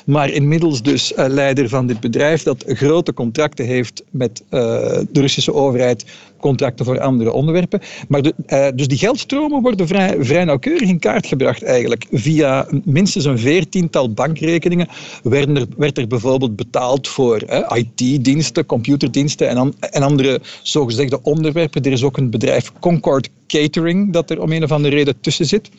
Maar 0.05 0.29
inmiddels 0.29 0.81
dus 0.81 1.11
uh, 1.11 1.25
leider 1.27 1.69
van 1.69 1.87
dit 1.87 1.99
bedrijf 1.99 2.43
dat 2.43 2.63
grote 2.67 3.13
contracten 3.13 3.65
heeft 3.65 4.03
met 4.09 4.43
de 4.49 5.07
Russische 5.11 5.53
overheid, 5.53 6.05
contracten 6.39 6.85
voor 6.85 6.99
andere 6.99 7.31
onderwerpen. 7.31 7.81
Maar 8.07 8.21
de, 8.21 8.33
uh, 8.47 8.67
dus 8.75 8.87
die 8.87 8.97
geldstromen 8.97 9.61
worden 9.61 9.87
vrij, 9.87 10.17
vrij 10.19 10.43
nauwkeurig 10.43 10.89
in 10.89 10.99
kaart 10.99 11.27
gebracht 11.27 11.63
eigenlijk. 11.63 12.05
Via 12.11 12.67
minstens 12.83 13.25
een 13.25 13.39
veertiental 13.39 14.13
bankrekeningen 14.13 14.87
werden 15.23 15.55
er, 15.55 15.65
werd 15.77 15.97
er 15.97 16.07
bijvoorbeeld 16.07 16.55
betaald 16.55 17.07
voor 17.07 17.43
IT-diensten, 17.73 18.65
computerdiensten 18.65 19.49
en, 19.49 19.73
en 19.79 20.03
andere 20.03 20.41
zogezegde 20.61 21.23
onderwerpen. 21.23 21.83
Er 21.83 21.91
is 21.91 22.03
ook 22.03 22.17
een 22.17 22.29
bedrijf 22.29 22.71
Concord 22.79 23.29
Catering 23.47 24.13
dat 24.13 24.29
er 24.29 24.41
om 24.41 24.51
een 24.51 24.63
of 24.63 24.71
andere 24.71 24.95
reden 24.95 25.19
tussen 25.21 25.45
zit. 25.45 25.69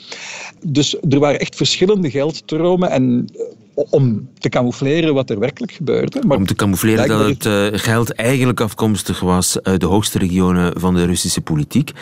Dus 0.66 0.96
er 1.08 1.18
waren 1.18 1.40
echt 1.40 1.56
verschillende 1.56 2.10
geldstromen 2.10 2.90
en 2.90 3.28
eh, 3.34 3.42
om 3.74 4.28
te 4.38 4.48
camoufleren 4.48 5.14
wat 5.14 5.30
er 5.30 5.38
werkelijk 5.38 5.72
gebeurde. 5.72 6.20
Maar 6.26 6.36
om 6.36 6.46
te 6.46 6.54
camoufleren 6.54 7.08
dat 7.08 7.26
het 7.26 7.44
uh, 7.44 7.66
geld 7.72 8.12
eigenlijk 8.12 8.60
afkomstig 8.60 9.20
was 9.20 9.62
uit 9.62 9.80
de 9.80 9.86
hoogste 9.86 10.18
regionen 10.18 10.80
van 10.80 10.94
de 10.94 11.04
Russische 11.04 11.40
politiek. 11.40 11.92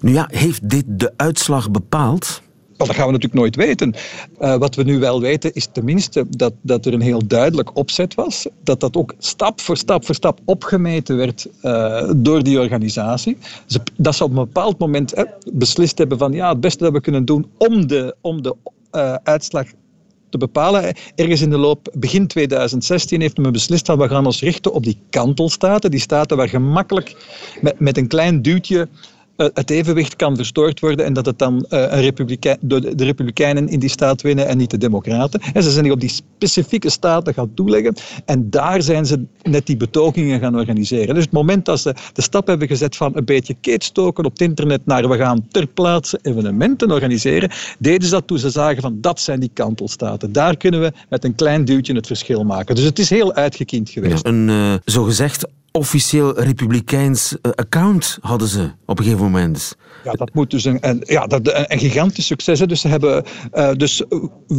Nu 0.00 0.12
ja, 0.12 0.28
heeft 0.30 0.70
dit 0.70 0.84
de 0.86 1.12
uitslag 1.16 1.70
bepaald? 1.70 2.42
Dat 2.76 2.94
gaan 2.94 3.06
we 3.06 3.12
natuurlijk 3.12 3.40
nooit 3.40 3.56
weten. 3.56 3.94
Uh, 4.40 4.56
wat 4.56 4.74
we 4.74 4.82
nu 4.82 4.98
wel 4.98 5.20
weten 5.20 5.54
is 5.54 5.68
tenminste 5.72 6.26
dat, 6.28 6.52
dat 6.62 6.86
er 6.86 6.92
een 6.92 7.00
heel 7.00 7.26
duidelijk 7.26 7.76
opzet 7.76 8.14
was. 8.14 8.46
Dat 8.62 8.80
dat 8.80 8.96
ook 8.96 9.14
stap 9.18 9.60
voor 9.60 9.76
stap 9.76 10.04
voor 10.04 10.14
stap 10.14 10.40
opgemeten 10.44 11.16
werd 11.16 11.46
uh, 11.62 12.10
door 12.16 12.42
die 12.42 12.60
organisatie. 12.60 13.36
Ze, 13.66 13.80
dat 13.96 14.14
ze 14.14 14.24
op 14.24 14.30
een 14.30 14.36
bepaald 14.36 14.78
moment 14.78 15.14
hè, 15.14 15.24
beslist 15.52 15.98
hebben 15.98 16.18
van 16.18 16.32
ja, 16.32 16.48
het 16.48 16.60
beste 16.60 16.84
dat 16.84 16.92
we 16.92 17.00
kunnen 17.00 17.24
doen 17.24 17.50
om 17.58 17.86
de, 17.86 18.14
om 18.20 18.42
de 18.42 18.56
uh, 18.92 19.14
uitslag 19.22 19.66
te 20.30 20.38
bepalen. 20.38 20.94
Ergens 21.14 21.40
in 21.40 21.50
de 21.50 21.58
loop, 21.58 21.88
begin 21.98 22.26
2016, 22.26 23.20
heeft 23.20 23.36
men 23.36 23.52
beslist 23.52 23.86
dat 23.86 23.98
we 23.98 24.08
gaan 24.08 24.26
ons 24.26 24.40
richten 24.40 24.72
op 24.72 24.84
die 24.84 24.98
kantelstaten. 25.10 25.90
Die 25.90 26.00
staten 26.00 26.36
waar 26.36 26.48
gemakkelijk 26.48 27.16
met, 27.60 27.80
met 27.80 27.96
een 27.96 28.08
klein 28.08 28.42
duwtje 28.42 28.88
het 29.54 29.70
evenwicht 29.70 30.16
kan 30.16 30.36
verstoord 30.36 30.80
worden 30.80 31.04
en 31.04 31.12
dat 31.12 31.26
het 31.26 31.38
dan 31.38 31.66
uh, 31.70 31.84
een 31.90 32.56
de, 32.60 33.04
Republikeinen 33.04 33.68
in 33.68 33.78
die 33.78 33.88
staat 33.88 34.22
winnen 34.22 34.46
en 34.46 34.56
niet 34.56 34.70
de 34.70 34.78
Democraten. 34.78 35.40
En 35.52 35.62
ze 35.62 35.70
zijn 35.70 35.84
zich 35.84 35.94
op 35.94 36.00
die 36.00 36.08
specifieke 36.08 36.90
staten 36.90 37.34
gaan 37.34 37.54
toeleggen 37.54 37.94
en 38.24 38.50
daar 38.50 38.82
zijn 38.82 39.06
ze 39.06 39.24
net 39.42 39.66
die 39.66 39.76
betogingen 39.76 40.40
gaan 40.40 40.56
organiseren. 40.56 41.14
Dus 41.14 41.24
het 41.24 41.32
moment 41.32 41.64
dat 41.64 41.80
ze 41.80 41.94
de 42.12 42.22
stap 42.22 42.46
hebben 42.46 42.68
gezet 42.68 42.96
van 42.96 43.12
een 43.14 43.24
beetje 43.24 43.54
keetstoken 43.60 44.24
op 44.24 44.32
het 44.32 44.40
internet 44.40 44.86
naar 44.86 45.08
we 45.08 45.16
gaan 45.16 45.46
ter 45.50 45.66
plaatse 45.66 46.18
evenementen 46.22 46.90
organiseren, 46.90 47.50
deden 47.78 48.02
ze 48.02 48.10
dat 48.10 48.26
toen 48.26 48.38
ze 48.38 48.50
zagen 48.50 48.82
van 48.82 49.00
dat 49.00 49.20
zijn 49.20 49.40
die 49.40 49.50
kantelstaten. 49.54 50.32
Daar 50.32 50.56
kunnen 50.56 50.80
we 50.80 50.92
met 51.08 51.24
een 51.24 51.34
klein 51.34 51.64
duwtje 51.64 51.94
het 51.94 52.06
verschil 52.06 52.44
maken. 52.44 52.74
Dus 52.74 52.84
het 52.84 52.98
is 52.98 53.10
heel 53.10 53.34
uitgekiend 53.34 53.90
geweest. 53.90 54.24
Ja, 54.24 54.30
een 54.30 54.48
uh, 54.48 54.74
zogezegd 54.84 55.46
officieel 55.72 56.40
republikeins 56.40 57.40
eh, 57.40 57.50
account 57.54 58.18
hadden 58.20 58.48
ze 58.48 58.70
op 58.84 58.98
een 58.98 59.04
gegeven 59.04 59.24
moment. 59.24 59.76
Ja, 60.04 60.12
dat 60.12 60.34
moet 60.34 60.50
dus 60.50 60.64
een, 60.64 60.78
een 60.80 61.02
ja, 61.06 61.26
dat, 61.26 61.40
een, 61.68 61.78
gigantisch 61.78 62.26
succes. 62.26 62.58
Hè. 62.58 62.66
Dus 62.66 62.80
ze 62.80 62.88
hebben 62.88 63.24
uh, 63.54 63.70
dus 63.76 64.02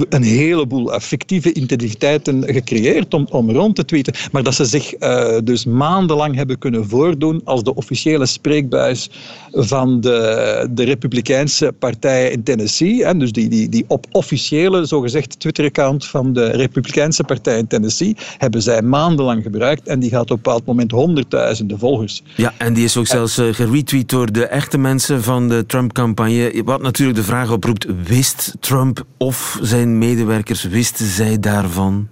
een 0.10 0.23
heleboel 0.23 0.93
uh, 0.93 0.99
fictieve 0.99 1.54
identiteiten 1.54 2.43
gecreëerd 2.43 3.13
om, 3.13 3.27
om 3.32 3.51
rond 3.51 3.75
te 3.75 3.86
tweeten. 3.86 4.13
Maar 4.32 4.43
dat 4.43 4.54
ze 4.54 4.65
zich 4.65 4.93
uh, 4.99 5.38
dus 5.43 5.65
maandenlang 5.65 6.36
hebben 6.36 6.58
kunnen 6.58 6.89
voordoen 6.89 7.41
als 7.43 7.63
de 7.63 7.75
officiële 7.75 8.25
spreekbuis 8.25 9.10
van 9.51 10.01
de, 10.01 10.67
de 10.71 10.84
Republikeinse 10.84 11.73
partij 11.80 12.32
in 12.32 12.43
Tennessee. 12.43 13.06
Hè. 13.06 13.17
Dus 13.17 13.32
die, 13.32 13.49
die, 13.49 13.69
die 13.69 13.86
op 13.88 14.06
officiële, 14.12 14.86
zogezegd, 14.86 15.39
Twitter-account 15.39 16.08
van 16.08 16.34
de 16.34 16.45
Republikeinse 16.49 17.23
partij 17.23 17.58
in 17.58 17.67
Tennessee 17.67 18.15
hebben 18.38 18.62
zij 18.62 18.82
maandenlang 18.82 19.43
gebruikt. 19.43 19.88
En 19.88 19.99
die 19.99 20.10
gaat 20.10 20.21
op 20.21 20.30
een 20.30 20.36
bepaald 20.36 20.65
moment 20.65 20.91
honderdduizenden 20.91 21.80
volgers. 21.80 22.23
Ja, 22.36 22.54
en 22.58 22.73
die 22.73 22.84
is 22.84 22.97
ook 22.97 23.08
zelfs 23.08 23.36
geretweet 23.36 24.10
door 24.10 24.32
de 24.32 24.45
echte 24.45 24.77
mensen 24.77 25.23
van 25.23 25.31
de 25.39 25.65
Trump-campagne. 25.65 26.62
Wat 26.65 26.82
natuurlijk 26.82 27.17
de 27.17 27.24
vraag 27.24 27.52
oproept, 27.52 27.86
wist 28.04 28.54
Trump 28.60 29.06
of 29.17 29.60
zijn 29.62 29.98
medewerkers, 29.98 30.63
wisten 30.63 31.06
zij 31.06 31.39
daarvan? 31.39 32.08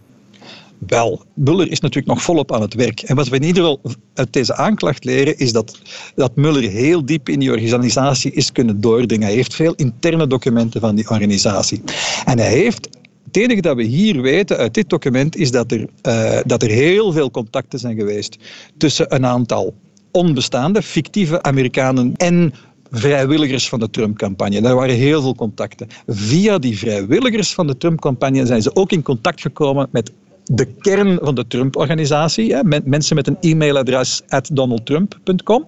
Wel, 0.88 1.24
Muller 1.34 1.72
is 1.72 1.80
natuurlijk 1.80 2.14
nog 2.14 2.22
volop 2.22 2.54
aan 2.54 2.62
het 2.62 2.74
werk. 2.74 3.02
En 3.02 3.16
wat 3.16 3.28
we 3.28 3.36
in 3.36 3.44
ieder 3.44 3.64
geval 3.64 3.82
uit 4.14 4.34
deze 4.34 4.56
aanklacht 4.56 5.04
leren, 5.04 5.38
is 5.38 5.52
dat, 5.52 5.80
dat 6.16 6.36
Muller 6.36 6.70
heel 6.70 7.06
diep 7.06 7.30
in 7.30 7.40
die 7.40 7.52
organisatie 7.52 8.32
is 8.32 8.52
kunnen 8.52 8.82
doordringen. 8.82 9.28
Hij 9.28 9.36
heeft 9.36 9.56
veel 9.56 9.74
interne 9.76 10.28
documenten 10.28 10.82
van 10.82 10.96
die 10.96 11.10
organisatie. 11.10 11.82
En 12.26 12.40
hij 12.40 12.52
heeft 12.52 12.90
het 13.26 13.38
enige 13.38 13.62
dat 13.62 13.76
we 13.76 13.84
hier 13.84 14.22
weten 14.22 14.58
uit 14.58 14.74
dit 14.74 14.90
document 14.90 15.36
is 15.36 15.52
dat 15.52 15.72
er, 15.72 15.88
uh, 16.08 16.40
dat 16.46 16.64
er 16.64 16.70
heel 16.70 17.12
veel 17.12 17.32
contacten 17.32 17.80
zijn 17.80 17.96
geweest 17.96 18.38
tussen 18.78 19.16
een 19.16 19.26
aantal 19.26 19.74
onbestaande, 20.12 20.82
fictieve 20.82 21.42
Amerikanen 21.42 22.14
en 22.16 22.54
vrijwilligers 22.92 23.70
van 23.70 23.80
de 23.80 23.90
Trump-campagne. 23.90 24.62
Daar 24.62 24.76
waren 24.76 24.96
heel 24.96 25.22
veel 25.22 25.36
contacten. 25.36 25.88
Via 26.08 26.58
die 26.58 26.78
vrijwilligers 26.78 27.54
van 27.54 27.68
de 27.68 27.78
Trump-campagne 27.78 28.46
zijn 28.46 28.62
ze 28.62 28.76
ook 28.76 28.92
in 28.92 29.02
contact 29.02 29.42
gekomen 29.42 29.88
met 29.92 30.12
de 30.52 30.66
kern 30.66 31.20
van 31.22 31.36
de 31.36 31.48
Trump-organisatie. 31.48 32.56
Mensen 32.84 33.16
met 33.16 33.28
een 33.28 33.38
e-mailadres 33.42 34.22
at 34.28 34.50
donaldtrump.com. 34.54 35.66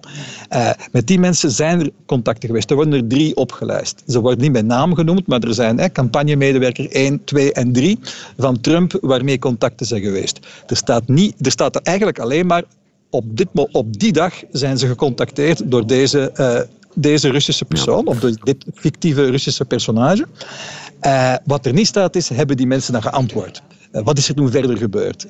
Uh, 0.52 0.70
met 0.92 1.06
die 1.06 1.18
mensen 1.18 1.50
zijn 1.50 1.80
er 1.80 1.90
contacten 2.06 2.48
geweest. 2.48 2.70
Er 2.70 2.76
worden 2.76 2.94
er 2.94 3.06
drie 3.06 3.36
opgelijst. 3.36 4.02
Ze 4.06 4.20
worden 4.20 4.40
niet 4.40 4.52
bij 4.52 4.62
naam 4.62 4.94
genoemd, 4.94 5.26
maar 5.26 5.40
er 5.40 5.54
zijn 5.54 5.78
hè, 5.78 5.92
campagnemedewerker 5.92 6.90
1, 6.90 7.24
2 7.24 7.52
en 7.52 7.72
3 7.72 7.98
van 8.38 8.60
Trump 8.60 8.98
waarmee 9.00 9.38
contacten 9.38 9.86
zijn 9.86 10.02
geweest. 10.02 10.38
Er 10.66 10.76
staat, 10.76 11.08
niet, 11.08 11.46
er 11.46 11.50
staat 11.50 11.74
er 11.74 11.82
eigenlijk 11.82 12.18
alleen 12.18 12.46
maar 12.46 12.64
op, 13.10 13.36
dit, 13.36 13.48
op 13.72 13.98
die 13.98 14.12
dag 14.12 14.34
zijn 14.50 14.78
ze 14.78 14.86
gecontacteerd 14.86 15.70
door 15.70 15.86
deze 15.86 16.32
uh, 16.36 16.60
deze 16.94 17.30
Russische 17.30 17.64
persoon, 17.64 18.06
of 18.06 18.18
dit 18.18 18.64
fictieve 18.74 19.30
Russische 19.30 19.64
personage. 19.64 20.26
Uh, 21.06 21.34
wat 21.44 21.66
er 21.66 21.72
niet 21.72 21.86
staat 21.86 22.16
is, 22.16 22.28
hebben 22.28 22.56
die 22.56 22.66
mensen 22.66 22.92
dan 22.92 23.02
geantwoord? 23.02 23.62
Uh, 23.92 24.02
wat 24.02 24.18
is 24.18 24.28
er 24.28 24.34
toen 24.34 24.50
verder 24.50 24.76
gebeurd? 24.76 25.26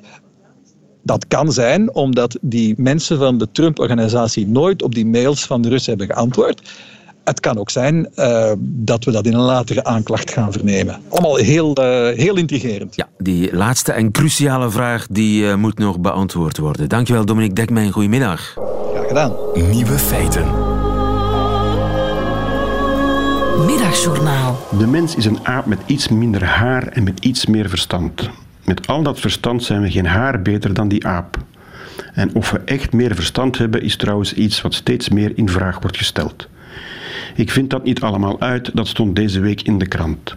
Dat 1.03 1.27
kan 1.27 1.53
zijn 1.53 1.95
omdat 1.95 2.39
die 2.41 2.75
mensen 2.77 3.19
van 3.19 3.39
de 3.39 3.49
Trump-organisatie 3.53 4.47
nooit 4.47 4.83
op 4.83 4.95
die 4.95 5.07
mails 5.07 5.45
van 5.45 5.63
de 5.63 5.69
Russen 5.69 5.91
hebben 5.97 6.17
geantwoord. 6.17 6.71
Het 7.25 7.41
kan 7.41 7.59
ook 7.59 7.71
zijn 7.71 8.09
uh, 8.17 8.53
dat 8.59 9.05
we 9.05 9.11
dat 9.11 9.27
in 9.27 9.35
een 9.35 9.41
latere 9.41 9.85
aanklacht 9.85 10.33
gaan 10.33 10.53
vernemen. 10.53 11.01
Allemaal 11.09 11.37
heel, 11.37 11.75
heel 12.15 12.37
intrigerend. 12.37 12.97
Ja, 12.97 13.09
die 13.19 13.57
laatste 13.57 13.93
en 13.93 14.11
cruciale 14.11 14.71
vraag 14.71 15.07
die 15.11 15.57
moet 15.57 15.79
nog 15.79 16.01
beantwoord 16.01 16.59
worden. 16.59 16.89
Dankjewel 16.89 17.25
Dominique 17.25 17.55
Dekmijn, 17.55 17.91
goedemiddag. 17.91 18.55
Graag 18.93 19.09
gedaan. 19.09 19.33
Nieuwe 19.71 19.99
feiten. 19.99 20.72
De 24.79 24.87
mens 24.87 25.15
is 25.17 25.25
een 25.25 25.47
aap 25.47 25.67
met 25.67 25.79
iets 25.87 26.09
minder 26.09 26.45
haar 26.45 26.87
en 26.87 27.03
met 27.03 27.25
iets 27.25 27.47
meer 27.47 27.69
verstand. 27.69 28.31
Met 28.65 28.87
al 28.87 29.03
dat 29.03 29.21
verstand 29.21 29.65
zijn 29.65 29.83
we 29.83 29.91
geen 29.91 30.07
haar 30.07 30.43
beter 30.43 30.75
dan 30.75 30.89
die 30.89 31.07
aap. 31.07 31.37
En 32.15 32.35
of 32.35 32.51
we 32.51 32.61
echt 32.65 32.93
meer 32.93 33.15
verstand 33.15 33.59
hebben, 33.59 33.83
is 33.83 33.97
trouwens 33.97 34.35
iets 34.35 34.61
wat 34.61 34.75
steeds 34.75 35.09
meer 35.09 35.33
in 35.35 35.49
vraag 35.49 35.81
wordt 35.81 35.97
gesteld. 35.97 36.49
Ik 37.35 37.51
vind 37.51 37.71
dat 37.71 37.85
niet 37.85 38.01
allemaal 38.01 38.41
uit, 38.41 38.71
dat 38.75 38.89
stond 38.89 39.17
deze 39.17 39.41
week 39.41 39.63
in 39.63 39.79
de 39.79 39.87
krant. 39.87 40.37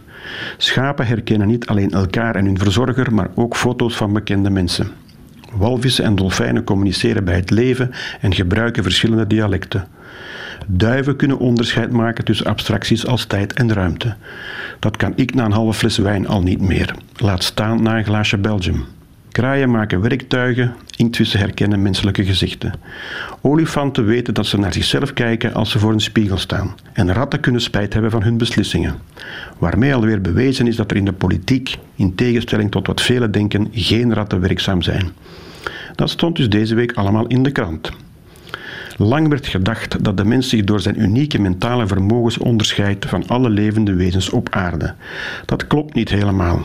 Schapen 0.57 1.07
herkennen 1.07 1.47
niet 1.47 1.67
alleen 1.67 1.91
elkaar 1.91 2.35
en 2.35 2.45
hun 2.45 2.59
verzorger, 2.59 3.13
maar 3.13 3.29
ook 3.35 3.55
foto's 3.55 3.95
van 3.95 4.13
bekende 4.13 4.49
mensen. 4.49 4.87
Walvissen 5.51 6.05
en 6.05 6.15
dolfijnen 6.15 6.63
communiceren 6.63 7.23
bij 7.23 7.35
het 7.35 7.49
leven 7.49 7.91
en 8.21 8.33
gebruiken 8.33 8.83
verschillende 8.83 9.27
dialecten. 9.27 9.87
Duiven 10.67 11.15
kunnen 11.15 11.39
onderscheid 11.39 11.91
maken 11.91 12.25
tussen 12.25 12.45
abstracties 12.45 13.05
als 13.05 13.25
tijd 13.25 13.53
en 13.53 13.73
ruimte. 13.73 14.15
Dat 14.79 14.97
kan 14.97 15.13
ik 15.15 15.33
na 15.33 15.45
een 15.45 15.51
halve 15.51 15.77
fles 15.79 15.97
wijn 15.97 16.27
al 16.27 16.41
niet 16.41 16.61
meer. 16.61 16.95
Laat 17.15 17.43
staan 17.43 17.83
na 17.83 17.97
een 17.97 18.05
glaasje 18.05 18.37
Belgium. 18.37 18.85
Kraaien 19.35 19.71
maken 19.71 20.01
werktuigen, 20.01 20.73
inktvissen 20.95 21.39
herkennen 21.39 21.81
menselijke 21.81 22.25
gezichten. 22.25 22.73
Olifanten 23.41 24.05
weten 24.05 24.33
dat 24.33 24.45
ze 24.45 24.59
naar 24.59 24.73
zichzelf 24.73 25.13
kijken 25.13 25.53
als 25.53 25.71
ze 25.71 25.79
voor 25.79 25.91
een 25.91 25.99
spiegel 25.99 26.37
staan. 26.37 26.75
En 26.93 27.13
ratten 27.13 27.39
kunnen 27.39 27.61
spijt 27.61 27.93
hebben 27.93 28.11
van 28.11 28.23
hun 28.23 28.37
beslissingen. 28.37 28.95
Waarmee 29.57 29.95
alweer 29.95 30.21
bewezen 30.21 30.67
is 30.67 30.75
dat 30.75 30.91
er 30.91 30.97
in 30.97 31.05
de 31.05 31.13
politiek, 31.13 31.77
in 31.95 32.15
tegenstelling 32.15 32.71
tot 32.71 32.87
wat 32.87 33.01
velen 33.01 33.31
denken, 33.31 33.67
geen 33.71 34.13
ratten 34.13 34.39
werkzaam 34.39 34.81
zijn. 34.81 35.11
Dat 35.95 36.09
stond 36.09 36.35
dus 36.35 36.49
deze 36.49 36.75
week 36.75 36.93
allemaal 36.93 37.27
in 37.27 37.43
de 37.43 37.51
krant. 37.51 37.91
Lang 38.97 39.27
werd 39.27 39.47
gedacht 39.47 40.03
dat 40.03 40.17
de 40.17 40.25
mens 40.25 40.49
zich 40.49 40.63
door 40.63 40.79
zijn 40.79 41.01
unieke 41.01 41.39
mentale 41.39 41.87
vermogens 41.87 42.37
onderscheidt 42.37 43.05
van 43.05 43.27
alle 43.27 43.49
levende 43.49 43.93
wezens 43.93 44.29
op 44.29 44.49
aarde. 44.49 44.93
Dat 45.45 45.67
klopt 45.67 45.93
niet 45.93 46.09
helemaal. 46.09 46.63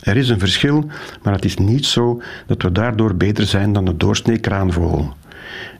Er 0.00 0.16
is 0.16 0.28
een 0.28 0.38
verschil, 0.38 0.86
maar 1.22 1.32
het 1.32 1.44
is 1.44 1.56
niet 1.56 1.86
zo 1.86 2.22
dat 2.46 2.62
we 2.62 2.72
daardoor 2.72 3.14
beter 3.14 3.46
zijn 3.46 3.72
dan 3.72 3.84
de 3.84 3.96
doorsnee 3.96 4.38
kraanvogel. 4.38 5.14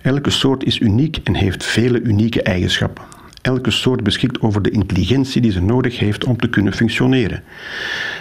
Elke 0.00 0.30
soort 0.30 0.64
is 0.64 0.80
uniek 0.80 1.20
en 1.24 1.34
heeft 1.34 1.64
vele 1.64 2.00
unieke 2.00 2.42
eigenschappen. 2.42 3.04
Elke 3.42 3.70
soort 3.70 4.02
beschikt 4.02 4.40
over 4.40 4.62
de 4.62 4.70
intelligentie 4.70 5.40
die 5.40 5.52
ze 5.52 5.62
nodig 5.62 5.98
heeft 5.98 6.24
om 6.24 6.36
te 6.36 6.48
kunnen 6.48 6.72
functioneren. 6.72 7.42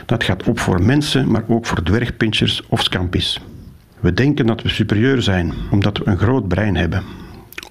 Dat 0.05 0.23
gaat 0.23 0.43
op 0.43 0.59
voor 0.59 0.83
mensen, 0.83 1.31
maar 1.31 1.43
ook 1.47 1.65
voor 1.65 1.83
dwergpinchers 1.83 2.63
of 2.67 2.83
scampis. 2.83 3.39
We 3.99 4.13
denken 4.13 4.45
dat 4.45 4.61
we 4.61 4.69
superieur 4.69 5.21
zijn 5.21 5.53
omdat 5.71 5.97
we 5.97 6.07
een 6.07 6.17
groot 6.17 6.47
brein 6.47 6.75
hebben. 6.75 7.03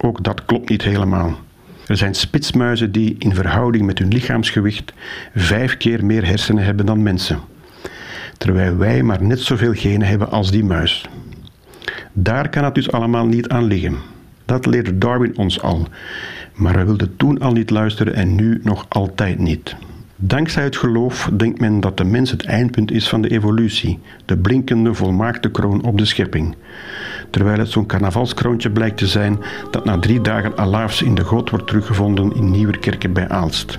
Ook 0.03 0.23
dat 0.23 0.45
klopt 0.45 0.69
niet 0.69 0.81
helemaal. 0.81 1.39
Er 1.87 1.97
zijn 1.97 2.15
spitsmuizen 2.15 2.91
die 2.91 3.15
in 3.19 3.35
verhouding 3.35 3.85
met 3.85 3.99
hun 3.99 4.07
lichaamsgewicht 4.07 4.93
vijf 5.35 5.77
keer 5.77 6.05
meer 6.05 6.25
hersenen 6.25 6.63
hebben 6.63 6.85
dan 6.85 7.03
mensen, 7.03 7.39
terwijl 8.37 8.77
wij 8.77 9.03
maar 9.03 9.23
net 9.23 9.39
zoveel 9.39 9.73
genen 9.73 10.07
hebben 10.07 10.31
als 10.31 10.51
die 10.51 10.63
muis. 10.63 11.05
Daar 12.13 12.49
kan 12.49 12.63
het 12.63 12.75
dus 12.75 12.91
allemaal 12.91 13.25
niet 13.25 13.49
aan 13.49 13.63
liggen. 13.63 13.97
Dat 14.45 14.65
leerde 14.65 14.97
Darwin 14.97 15.37
ons 15.37 15.61
al, 15.61 15.87
maar 16.53 16.75
we 16.77 16.83
wilden 16.83 17.15
toen 17.15 17.39
al 17.39 17.51
niet 17.51 17.69
luisteren 17.69 18.13
en 18.13 18.35
nu 18.35 18.59
nog 18.63 18.85
altijd 18.89 19.39
niet. 19.39 19.75
Dankzij 20.23 20.63
het 20.63 20.77
geloof 20.77 21.29
denkt 21.33 21.59
men 21.59 21.79
dat 21.79 21.97
de 21.97 22.03
mens 22.03 22.31
het 22.31 22.45
eindpunt 22.45 22.91
is 22.91 23.09
van 23.09 23.21
de 23.21 23.29
evolutie, 23.29 23.99
de 24.25 24.37
blinkende 24.37 24.93
volmaakte 24.93 25.51
kroon 25.51 25.83
op 25.83 25.97
de 25.97 26.05
schepping. 26.05 26.55
Terwijl 27.29 27.59
het 27.59 27.69
zo'n 27.69 27.85
carnavalskroontje 27.85 28.69
blijkt 28.69 28.97
te 28.97 29.07
zijn 29.07 29.39
dat 29.71 29.85
na 29.85 29.99
drie 29.99 30.21
dagen 30.21 30.57
alaafs 30.57 31.01
in 31.01 31.15
de 31.15 31.23
goot 31.23 31.49
wordt 31.49 31.67
teruggevonden 31.67 32.35
in 32.35 32.51
Nieuwerkerken 32.51 33.13
bij 33.13 33.29
Aalst. 33.29 33.77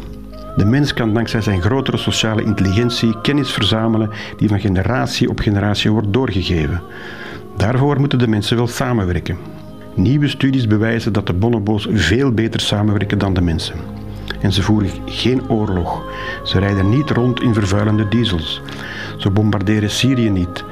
De 0.57 0.65
mens 0.65 0.95
kan 0.95 1.15
dankzij 1.15 1.41
zijn 1.41 1.63
grotere 1.63 1.97
sociale 1.97 2.45
intelligentie 2.45 3.21
kennis 3.21 3.51
verzamelen 3.51 4.11
die 4.37 4.49
van 4.49 4.61
generatie 4.61 5.29
op 5.29 5.41
generatie 5.41 5.91
wordt 5.91 6.13
doorgegeven. 6.13 6.83
Daarvoor 7.57 8.01
moeten 8.01 8.19
de 8.19 8.29
mensen 8.29 8.57
wel 8.57 8.67
samenwerken. 8.67 9.37
Nieuwe 9.95 10.29
studies 10.29 10.67
bewijzen 10.67 11.13
dat 11.13 11.27
de 11.27 11.33
bonobo's 11.33 11.89
veel 11.93 12.33
beter 12.33 12.61
samenwerken 12.61 13.19
dan 13.19 13.35
de 13.35 13.43
mensen. 13.43 13.77
En 14.43 14.53
ze 14.53 14.63
voeren 14.63 14.91
geen 15.05 15.51
oorlog. 15.51 16.03
Ze 16.43 16.59
rijden 16.59 16.89
niet 16.89 17.11
rond 17.11 17.41
in 17.41 17.55
vervuilende 17.55 18.09
diesels. 18.09 18.63
Ze 19.17 19.31
bombarderen 19.31 19.91
Syrië 19.91 20.31
niet. 20.31 20.65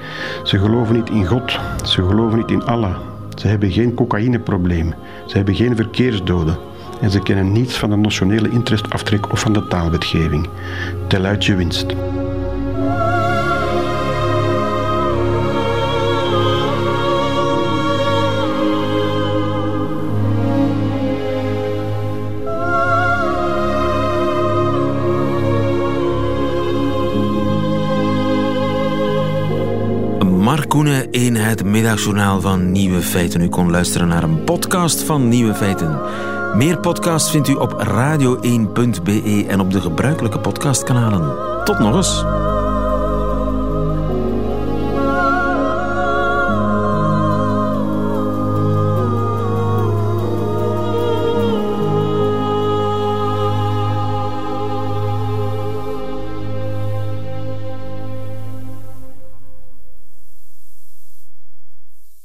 Ze 0.42 0.58
geloven 0.58 0.94
niet 0.94 1.10
in 1.10 1.26
God. 1.26 1.58
Ze 1.84 2.02
geloven 2.06 2.38
niet 2.38 2.50
in 2.50 2.64
Allah. 2.64 2.96
Ze 3.34 3.48
hebben 3.48 3.70
geen 3.70 3.94
cocaïneprobleem. 3.94 4.94
Ze 5.26 5.36
hebben 5.36 5.54
geen 5.54 5.76
verkeersdoden. 5.76 6.56
En 7.00 7.10
ze 7.10 7.22
kennen 7.22 7.52
niets 7.52 7.78
van 7.78 7.90
de 7.90 7.96
nationale 7.96 8.50
interestaftrek 8.50 9.32
of 9.32 9.40
van 9.40 9.52
de 9.52 9.66
taalwetgeving. 9.66 10.48
Tel 11.06 11.24
uit 11.24 11.44
je 11.44 11.54
winst. 11.54 11.86
Koenen 30.70 31.10
in 31.10 31.34
het 31.34 31.64
middagjournaal 31.64 32.40
van 32.40 32.72
Nieuwe 32.72 33.02
Feiten. 33.02 33.40
U 33.40 33.48
kon 33.48 33.70
luisteren 33.70 34.08
naar 34.08 34.22
een 34.22 34.44
podcast 34.44 35.02
van 35.02 35.28
Nieuwe 35.28 35.54
Feiten. 35.54 36.00
Meer 36.56 36.78
podcasts 36.78 37.30
vindt 37.30 37.48
u 37.48 37.54
op 37.54 37.84
radio1.be 37.86 39.46
en 39.48 39.60
op 39.60 39.70
de 39.70 39.80
gebruikelijke 39.80 40.38
podcastkanalen. 40.38 41.64
Tot 41.64 41.78
nog 41.78 41.96
eens. 41.96 42.24